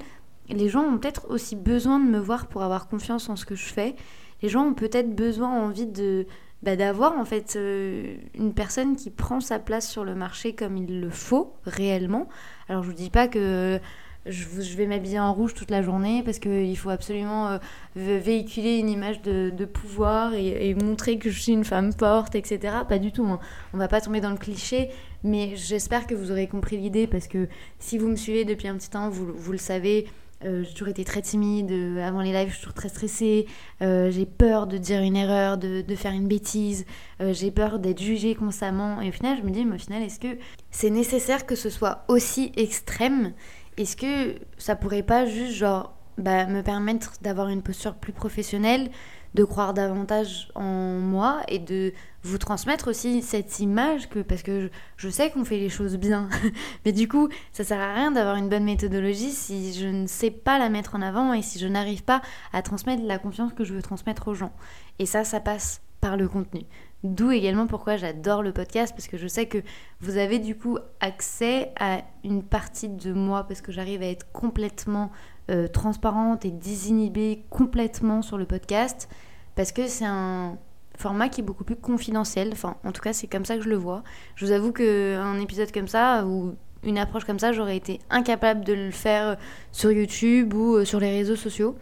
les 0.49 0.69
gens 0.69 0.83
ont 0.83 0.97
peut-être 0.97 1.29
aussi 1.29 1.55
besoin 1.55 1.99
de 1.99 2.09
me 2.09 2.19
voir 2.19 2.47
pour 2.47 2.63
avoir 2.63 2.87
confiance 2.87 3.29
en 3.29 3.35
ce 3.35 3.45
que 3.45 3.55
je 3.55 3.65
fais. 3.65 3.95
Les 4.41 4.49
gens 4.49 4.65
ont 4.65 4.73
peut-être 4.73 5.15
besoin, 5.15 5.49
envie 5.49 5.85
de 5.85 6.25
bah, 6.61 6.75
d'avoir 6.75 7.17
en 7.17 7.25
fait 7.25 7.55
euh, 7.55 8.15
une 8.33 8.53
personne 8.53 8.95
qui 8.95 9.09
prend 9.11 9.39
sa 9.39 9.59
place 9.59 9.89
sur 9.89 10.03
le 10.03 10.13
marché 10.13 10.53
comme 10.53 10.75
il 10.77 10.99
le 10.99 11.09
faut 11.09 11.53
réellement. 11.65 12.27
Alors 12.67 12.83
je 12.83 12.89
vous 12.89 12.95
dis 12.95 13.09
pas 13.09 13.27
que 13.27 13.79
je, 14.25 14.75
vais 14.75 14.85
m'habiller 14.85 15.19
en 15.19 15.33
rouge 15.33 15.53
toute 15.53 15.71
la 15.71 15.81
journée 15.81 16.21
parce 16.23 16.39
qu'il 16.39 16.77
faut 16.77 16.89
absolument 16.89 17.47
euh, 17.47 17.57
véhiculer 17.95 18.77
une 18.77 18.89
image 18.89 19.21
de, 19.21 19.65
pouvoir 19.65 20.33
et, 20.33 20.75
montrer 20.75 21.17
que 21.17 21.29
je 21.29 21.39
suis 21.39 21.53
une 21.53 21.63
femme 21.63 21.93
forte, 21.93 22.35
etc. 22.35 22.59
Pas 22.87 22.99
du 22.99 23.11
tout. 23.11 23.25
Hein. 23.25 23.39
On 23.73 23.77
va 23.77 23.87
pas 23.87 24.01
tomber 24.01 24.19
dans 24.19 24.31
le 24.31 24.37
cliché, 24.37 24.89
mais 25.23 25.55
j'espère 25.55 26.07
que 26.07 26.15
vous 26.15 26.31
aurez 26.31 26.47
compris 26.47 26.77
l'idée 26.77 27.07
parce 27.07 27.27
que 27.27 27.47
si 27.79 27.97
vous 27.97 28.07
me 28.07 28.17
suivez 28.17 28.43
depuis 28.43 28.67
un 28.67 28.75
petit 28.75 28.89
temps, 28.89 29.09
vous 29.09 29.51
le 29.51 29.57
savez. 29.57 30.07
Euh, 30.45 30.63
j'ai 30.63 30.71
toujours 30.71 30.87
été 30.87 31.03
très 31.03 31.21
timide. 31.21 31.71
Euh, 31.71 32.05
avant 32.05 32.21
les 32.21 32.31
lives, 32.31 32.49
je 32.49 32.53
suis 32.53 32.61
toujours 32.61 32.73
très 32.73 32.89
stressée. 32.89 33.45
Euh, 33.81 34.09
j'ai 34.11 34.25
peur 34.25 34.67
de 34.67 34.77
dire 34.77 35.01
une 35.01 35.15
erreur, 35.15 35.57
de, 35.57 35.81
de 35.81 35.95
faire 35.95 36.13
une 36.13 36.27
bêtise. 36.27 36.85
j'ai 37.19 37.51
peur 37.51 37.79
d'être 37.79 38.01
jugée 38.01 38.35
constamment. 38.35 39.01
Et 39.01 39.09
au 39.09 39.11
final, 39.11 39.37
je 39.37 39.43
me 39.43 39.51
dis, 39.51 39.65
mais 39.65 39.75
au 39.75 39.79
final, 39.79 40.01
est-ce 40.03 40.19
que 40.19 40.37
c'est 40.71 40.89
nécessaire 40.89 41.45
que 41.45 41.55
ce 41.55 41.69
soit 41.69 42.05
aussi 42.07 42.51
extrême? 42.55 43.33
Est-ce 43.77 43.95
que 43.95 44.35
ça 44.57 44.75
pourrait 44.75 45.03
pas 45.03 45.25
juste, 45.25 45.53
genre, 45.53 45.95
bah, 46.17 46.45
me 46.45 46.61
permettre 46.61 47.13
d'avoir 47.21 47.47
une 47.49 47.61
posture 47.61 47.95
plus 47.95 48.13
professionnelle 48.13 48.89
de 49.33 49.43
croire 49.43 49.73
davantage 49.73 50.49
en 50.55 50.99
moi 50.99 51.41
et 51.47 51.59
de 51.59 51.93
vous 52.23 52.37
transmettre 52.37 52.89
aussi 52.89 53.21
cette 53.21 53.59
image 53.59 54.09
que 54.09 54.19
parce 54.19 54.43
que 54.43 54.69
je, 54.97 55.09
sais 55.09 55.29
qu'on 55.31 55.45
fait 55.45 55.59
les 55.59 55.69
choses 55.69 55.97
bien. 55.97 56.29
Mais 56.85 56.91
du 56.91 57.07
coup 57.07 57.29
ça 57.53 57.63
sert 57.63 57.79
à 57.79 57.93
rien 57.93 58.11
d'avoir 58.11 58.35
une 58.35 58.49
bonne 58.49 58.63
méthodologie 58.63 59.31
si 59.31 59.73
je 59.73 59.87
ne 59.87 60.07
sais 60.07 60.31
pas 60.31 60.57
la 60.57 60.69
mettre 60.69 60.95
en 60.95 61.01
avant 61.01 61.33
et 61.33 61.41
si 61.41 61.59
je 61.59 61.67
n'arrive 61.67 62.03
pas 62.03 62.21
à 62.53 62.61
transmettre 62.61 63.03
la 63.05 63.19
confiance 63.19 63.53
que 63.53 63.63
je 63.63 63.73
veux 63.73 63.81
transmettre 63.81 64.27
aux 64.27 64.33
gens. 64.33 64.53
Et 64.97 65.05
ça 65.05 65.23
ça 65.23 65.39
passe 65.39 65.81
par 66.01 66.17
le 66.17 66.27
contenu 66.27 66.61
D'où 67.03 67.31
également 67.31 67.65
pourquoi 67.65 67.95
j'adore 67.95 68.43
le 68.43 68.51
podcast, 68.51 68.93
parce 68.93 69.07
que 69.07 69.17
je 69.17 69.27
sais 69.27 69.45
que 69.45 69.59
vous 70.01 70.17
avez 70.17 70.37
du 70.39 70.57
coup 70.57 70.77
accès 70.99 71.71
à 71.79 72.01
une 72.25 72.43
partie 72.43 72.89
de 72.89 73.13
moi, 73.13 73.45
parce 73.45 73.61
que 73.61 73.71
j'arrive 73.71 74.01
à 74.01 74.07
être 74.07 74.29
complètement 74.31 75.09
euh, 75.49 75.67
transparente 75.67 76.45
et 76.45 76.51
désinhibée 76.51 77.43
complètement 77.49 78.21
sur 78.21 78.37
le 78.37 78.45
podcast 78.45 79.09
parce 79.55 79.71
que 79.71 79.87
c'est 79.87 80.05
un 80.05 80.57
format 80.95 81.27
qui 81.27 81.41
est 81.41 81.43
beaucoup 81.43 81.63
plus 81.63 81.75
confidentiel. 81.75 82.49
Enfin, 82.51 82.77
en 82.85 82.91
tout 82.91 83.01
cas, 83.01 83.13
c'est 83.13 83.27
comme 83.27 83.45
ça 83.45 83.57
que 83.57 83.63
je 83.63 83.69
le 83.69 83.75
vois. 83.75 84.03
Je 84.35 84.45
vous 84.45 84.51
avoue 84.51 84.71
qu'un 84.71 85.39
épisode 85.39 85.71
comme 85.71 85.87
ça 85.87 86.25
ou 86.25 86.55
une 86.83 86.97
approche 86.97 87.25
comme 87.25 87.39
ça, 87.39 87.51
j'aurais 87.51 87.75
été 87.75 87.99
incapable 88.09 88.63
de 88.63 88.73
le 88.73 88.91
faire 88.91 89.37
sur 89.71 89.91
YouTube 89.91 90.53
ou 90.53 90.75
euh, 90.75 90.85
sur 90.85 90.99
les 90.99 91.09
réseaux 91.09 91.35
sociaux. 91.35 91.75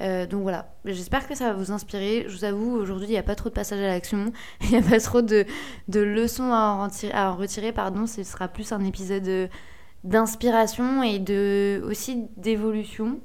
Euh, 0.00 0.26
donc 0.26 0.42
voilà, 0.42 0.72
j'espère 0.84 1.26
que 1.26 1.34
ça 1.34 1.52
va 1.52 1.52
vous 1.54 1.72
inspirer. 1.72 2.24
Je 2.28 2.36
vous 2.36 2.44
avoue, 2.44 2.76
aujourd'hui, 2.76 3.08
il 3.08 3.12
n'y 3.12 3.18
a 3.18 3.22
pas 3.22 3.34
trop 3.34 3.48
de 3.48 3.54
passage 3.54 3.80
à 3.80 3.86
l'action, 3.88 4.32
il 4.62 4.70
n'y 4.70 4.76
a 4.76 4.82
pas 4.82 5.00
trop 5.00 5.22
de, 5.22 5.44
de 5.88 6.00
leçons 6.00 6.52
à 6.52 6.76
en, 6.78 6.84
retirer, 6.84 7.12
retirer. 7.12 7.72
Pardon, 7.72 8.06
ce 8.06 8.22
sera 8.22 8.48
plus 8.48 8.72
un 8.72 8.84
épisode 8.84 9.50
d'inspiration 10.04 11.02
et 11.02 11.18
de, 11.18 11.82
aussi 11.84 12.26
d'évolution 12.36 13.20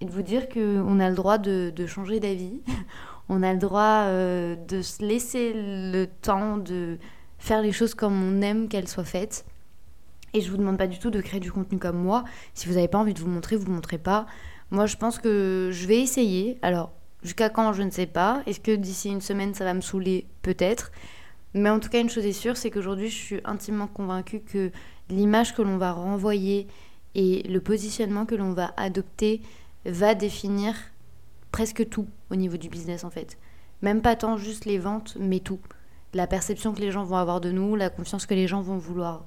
et 0.00 0.06
de 0.06 0.10
vous 0.10 0.22
dire 0.22 0.48
qu'on 0.48 1.00
a 1.00 1.08
le 1.08 1.14
droit 1.14 1.38
de, 1.38 1.86
changer 1.86 2.20
d'avis, 2.20 2.60
on 3.28 3.42
a 3.42 3.52
le 3.52 3.58
droit 3.58 4.04
euh, 4.06 4.56
de 4.68 4.82
se 4.82 5.04
laisser 5.04 5.52
le 5.54 6.06
temps 6.06 6.56
de 6.56 6.98
faire 7.38 7.62
les 7.62 7.72
choses 7.72 7.94
comme 7.94 8.22
on 8.22 8.42
aime 8.42 8.68
qu'elles 8.68 8.88
soient 8.88 9.04
faites. 9.04 9.44
Et 10.32 10.40
je 10.40 10.50
vous 10.50 10.56
demande 10.56 10.78
pas 10.78 10.88
du 10.88 10.98
tout 10.98 11.10
de 11.10 11.20
créer 11.20 11.38
du 11.38 11.52
contenu 11.52 11.78
comme 11.78 11.96
moi. 11.96 12.24
Si 12.54 12.66
vous 12.66 12.74
n'avez 12.74 12.88
pas 12.88 12.98
envie 12.98 13.14
de 13.14 13.20
vous 13.20 13.28
montrer, 13.28 13.54
vous 13.54 13.68
ne 13.68 13.74
montrez 13.74 13.98
pas. 13.98 14.26
Moi, 14.74 14.86
je 14.86 14.96
pense 14.96 15.20
que 15.20 15.70
je 15.72 15.86
vais 15.86 16.00
essayer. 16.00 16.58
Alors, 16.60 16.90
jusqu'à 17.22 17.48
quand, 17.48 17.72
je 17.72 17.82
ne 17.82 17.90
sais 17.90 18.06
pas. 18.06 18.42
Est-ce 18.46 18.58
que 18.58 18.74
d'ici 18.74 19.08
une 19.08 19.20
semaine, 19.20 19.54
ça 19.54 19.62
va 19.62 19.72
me 19.72 19.80
saouler 19.80 20.26
Peut-être? 20.42 20.90
Mais 21.54 21.70
en 21.70 21.78
tout 21.78 21.88
cas, 21.88 22.00
une 22.00 22.10
chose 22.10 22.26
est 22.26 22.32
sûre, 22.32 22.56
c'est 22.56 22.72
qu'aujourd'hui, 22.72 23.08
je 23.08 23.14
suis 23.14 23.40
intimement 23.44 23.86
convaincue 23.86 24.40
que 24.40 24.72
l'image 25.08 25.54
que 25.54 25.62
l'on 25.62 25.76
va 25.76 25.92
renvoyer 25.92 26.66
et 27.14 27.44
le 27.44 27.60
positionnement 27.60 28.26
que 28.26 28.34
l'on 28.34 28.52
va 28.52 28.74
adopter 28.76 29.42
va 29.86 30.16
définir 30.16 30.74
presque 31.52 31.88
tout 31.88 32.08
au 32.32 32.34
niveau 32.34 32.56
du 32.56 32.68
business 32.68 33.04
en 33.04 33.10
fait. 33.10 33.38
Même 33.80 34.02
pas 34.02 34.16
tant 34.16 34.36
juste 34.36 34.64
les 34.64 34.78
ventes, 34.78 35.16
mais 35.20 35.38
tout. 35.38 35.60
La 36.14 36.26
perception 36.26 36.72
que 36.72 36.80
les 36.80 36.90
gens 36.90 37.04
vont 37.04 37.16
avoir 37.16 37.40
de 37.40 37.52
nous, 37.52 37.76
la 37.76 37.90
confiance 37.90 38.26
que 38.26 38.34
les 38.34 38.48
gens 38.48 38.60
vont 38.60 38.78
vouloir 38.78 39.24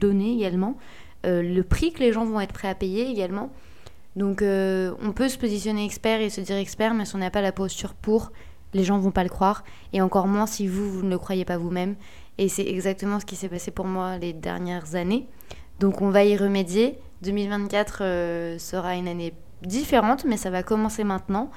donner 0.00 0.32
également, 0.32 0.78
euh, 1.26 1.42
le 1.42 1.62
prix 1.62 1.92
que 1.92 1.98
les 1.98 2.14
gens 2.14 2.24
vont 2.24 2.40
être 2.40 2.54
prêts 2.54 2.68
à 2.68 2.74
payer 2.74 3.10
également. 3.10 3.50
Donc 4.16 4.42
euh, 4.42 4.92
on 5.02 5.12
peut 5.12 5.28
se 5.28 5.38
positionner 5.38 5.84
expert 5.84 6.20
et 6.20 6.30
se 6.30 6.40
dire 6.40 6.56
expert, 6.56 6.94
mais 6.94 7.04
si 7.04 7.14
on 7.14 7.18
n'a 7.18 7.30
pas 7.30 7.42
la 7.42 7.52
posture 7.52 7.94
pour, 7.94 8.32
les 8.74 8.84
gens 8.84 8.98
vont 8.98 9.10
pas 9.10 9.22
le 9.22 9.28
croire. 9.28 9.64
Et 9.92 10.00
encore 10.00 10.26
moins 10.26 10.46
si 10.46 10.66
vous, 10.66 10.90
vous 10.90 11.02
ne 11.02 11.10
le 11.10 11.18
croyez 11.18 11.44
pas 11.44 11.58
vous-même. 11.58 11.96
Et 12.38 12.48
c'est 12.48 12.66
exactement 12.66 13.20
ce 13.20 13.26
qui 13.26 13.36
s'est 13.36 13.48
passé 13.48 13.70
pour 13.70 13.86
moi 13.86 14.18
les 14.18 14.32
dernières 14.32 14.94
années. 14.94 15.28
Donc 15.78 16.00
on 16.00 16.10
va 16.10 16.24
y 16.24 16.36
remédier. 16.36 16.98
2024 17.22 17.98
euh, 18.00 18.58
sera 18.58 18.94
une 18.96 19.08
année 19.08 19.34
différente, 19.62 20.24
mais 20.24 20.36
ça 20.36 20.50
va 20.50 20.62
commencer 20.62 21.04
maintenant. 21.04 21.50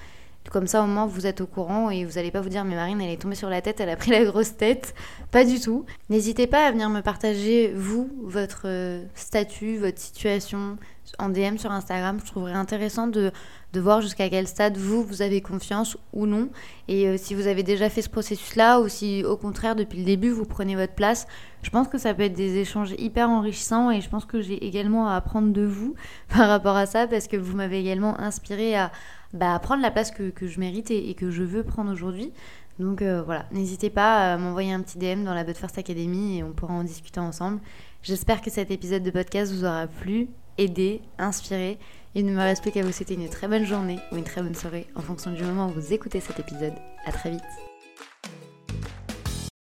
Comme 0.51 0.67
ça, 0.67 0.83
au 0.83 0.87
moins, 0.87 1.05
vous 1.05 1.25
êtes 1.25 1.39
au 1.39 1.47
courant 1.47 1.89
et 1.89 2.03
vous 2.03 2.13
n'allez 2.13 2.29
pas 2.29 2.41
vous 2.41 2.49
dire, 2.49 2.65
mais 2.65 2.75
Marine, 2.75 2.99
elle 3.01 3.11
est 3.11 3.21
tombée 3.21 3.35
sur 3.35 3.49
la 3.49 3.61
tête, 3.61 3.79
elle 3.79 3.89
a 3.89 3.95
pris 3.95 4.11
la 4.11 4.25
grosse 4.25 4.57
tête. 4.57 4.93
Pas 5.31 5.45
du 5.45 5.59
tout. 5.59 5.85
N'hésitez 6.09 6.47
pas 6.47 6.67
à 6.67 6.71
venir 6.71 6.89
me 6.89 7.01
partager, 7.01 7.71
vous, 7.73 8.11
votre 8.21 8.63
euh, 8.65 9.03
statut, 9.15 9.77
votre 9.77 9.99
situation 9.99 10.77
en 11.19 11.29
DM 11.29 11.57
sur 11.57 11.71
Instagram. 11.71 12.19
Je 12.19 12.25
trouverais 12.25 12.53
intéressant 12.53 13.07
de, 13.07 13.31
de 13.73 13.79
voir 13.79 14.01
jusqu'à 14.01 14.29
quel 14.29 14.47
stade 14.47 14.77
vous, 14.77 15.03
vous 15.03 15.21
avez 15.21 15.41
confiance 15.41 15.97
ou 16.13 16.25
non. 16.25 16.49
Et 16.87 17.07
euh, 17.07 17.17
si 17.17 17.35
vous 17.35 17.47
avez 17.47 17.63
déjà 17.63 17.89
fait 17.89 18.01
ce 18.01 18.09
processus-là 18.09 18.79
ou 18.79 18.87
si, 18.87 19.23
au 19.23 19.37
contraire, 19.37 19.75
depuis 19.75 19.99
le 19.99 20.05
début, 20.05 20.29
vous 20.29 20.45
prenez 20.45 20.75
votre 20.75 20.93
place, 20.93 21.27
je 21.61 21.69
pense 21.69 21.87
que 21.87 21.97
ça 21.97 22.13
peut 22.13 22.23
être 22.23 22.33
des 22.33 22.57
échanges 22.57 22.93
hyper 22.97 23.29
enrichissants 23.29 23.91
et 23.91 24.01
je 24.01 24.09
pense 24.09 24.25
que 24.25 24.41
j'ai 24.41 24.65
également 24.65 25.07
à 25.07 25.15
apprendre 25.15 25.53
de 25.53 25.63
vous 25.63 25.95
par 26.29 26.47
rapport 26.47 26.75
à 26.75 26.85
ça 26.85 27.07
parce 27.07 27.27
que 27.27 27.37
vous 27.37 27.55
m'avez 27.55 27.79
également 27.79 28.19
inspiré 28.19 28.75
à 28.75 28.91
bah, 29.33 29.57
prendre 29.59 29.81
la 29.81 29.91
place 29.91 30.11
que, 30.11 30.29
que 30.29 30.47
je 30.47 30.59
mérite 30.59 30.91
et, 30.91 31.13
que 31.15 31.31
je 31.31 31.43
veux 31.43 31.63
prendre 31.63 31.91
aujourd'hui. 31.91 32.31
Donc 32.79 33.01
euh, 33.01 33.21
voilà, 33.21 33.45
n'hésitez 33.51 33.89
pas 33.89 34.33
à 34.33 34.37
m'envoyer 34.37 34.73
un 34.73 34.81
petit 34.81 34.97
DM 34.97 35.23
dans 35.23 35.33
la 35.33 35.43
But 35.43 35.57
First 35.57 35.77
Academy 35.77 36.39
et 36.39 36.43
on 36.43 36.53
pourra 36.53 36.73
en 36.73 36.83
discuter 36.83 37.19
ensemble. 37.19 37.59
J'espère 38.01 38.41
que 38.41 38.49
cet 38.49 38.71
épisode 38.71 39.03
de 39.03 39.11
podcast 39.11 39.53
vous 39.53 39.63
aura 39.63 39.87
plu, 39.87 40.27
aidé, 40.57 41.01
inspiré. 41.17 41.77
Il 42.15 42.25
ne 42.25 42.31
me 42.33 42.39
reste 42.39 42.61
plus 42.61 42.71
qu'à 42.71 42.83
vous 42.83 42.91
souhaiter 42.91 43.15
une 43.15 43.29
très 43.29 43.47
bonne 43.47 43.65
journée 43.65 43.99
ou 44.11 44.17
une 44.17 44.23
très 44.23 44.41
bonne 44.41 44.55
soirée 44.55 44.87
en 44.95 45.01
fonction 45.01 45.31
du 45.31 45.43
moment 45.43 45.67
où 45.67 45.71
vous 45.71 45.93
écoutez 45.93 46.19
cet 46.19 46.39
épisode. 46.39 46.75
À 47.05 47.11
très 47.11 47.31
vite. 47.31 47.72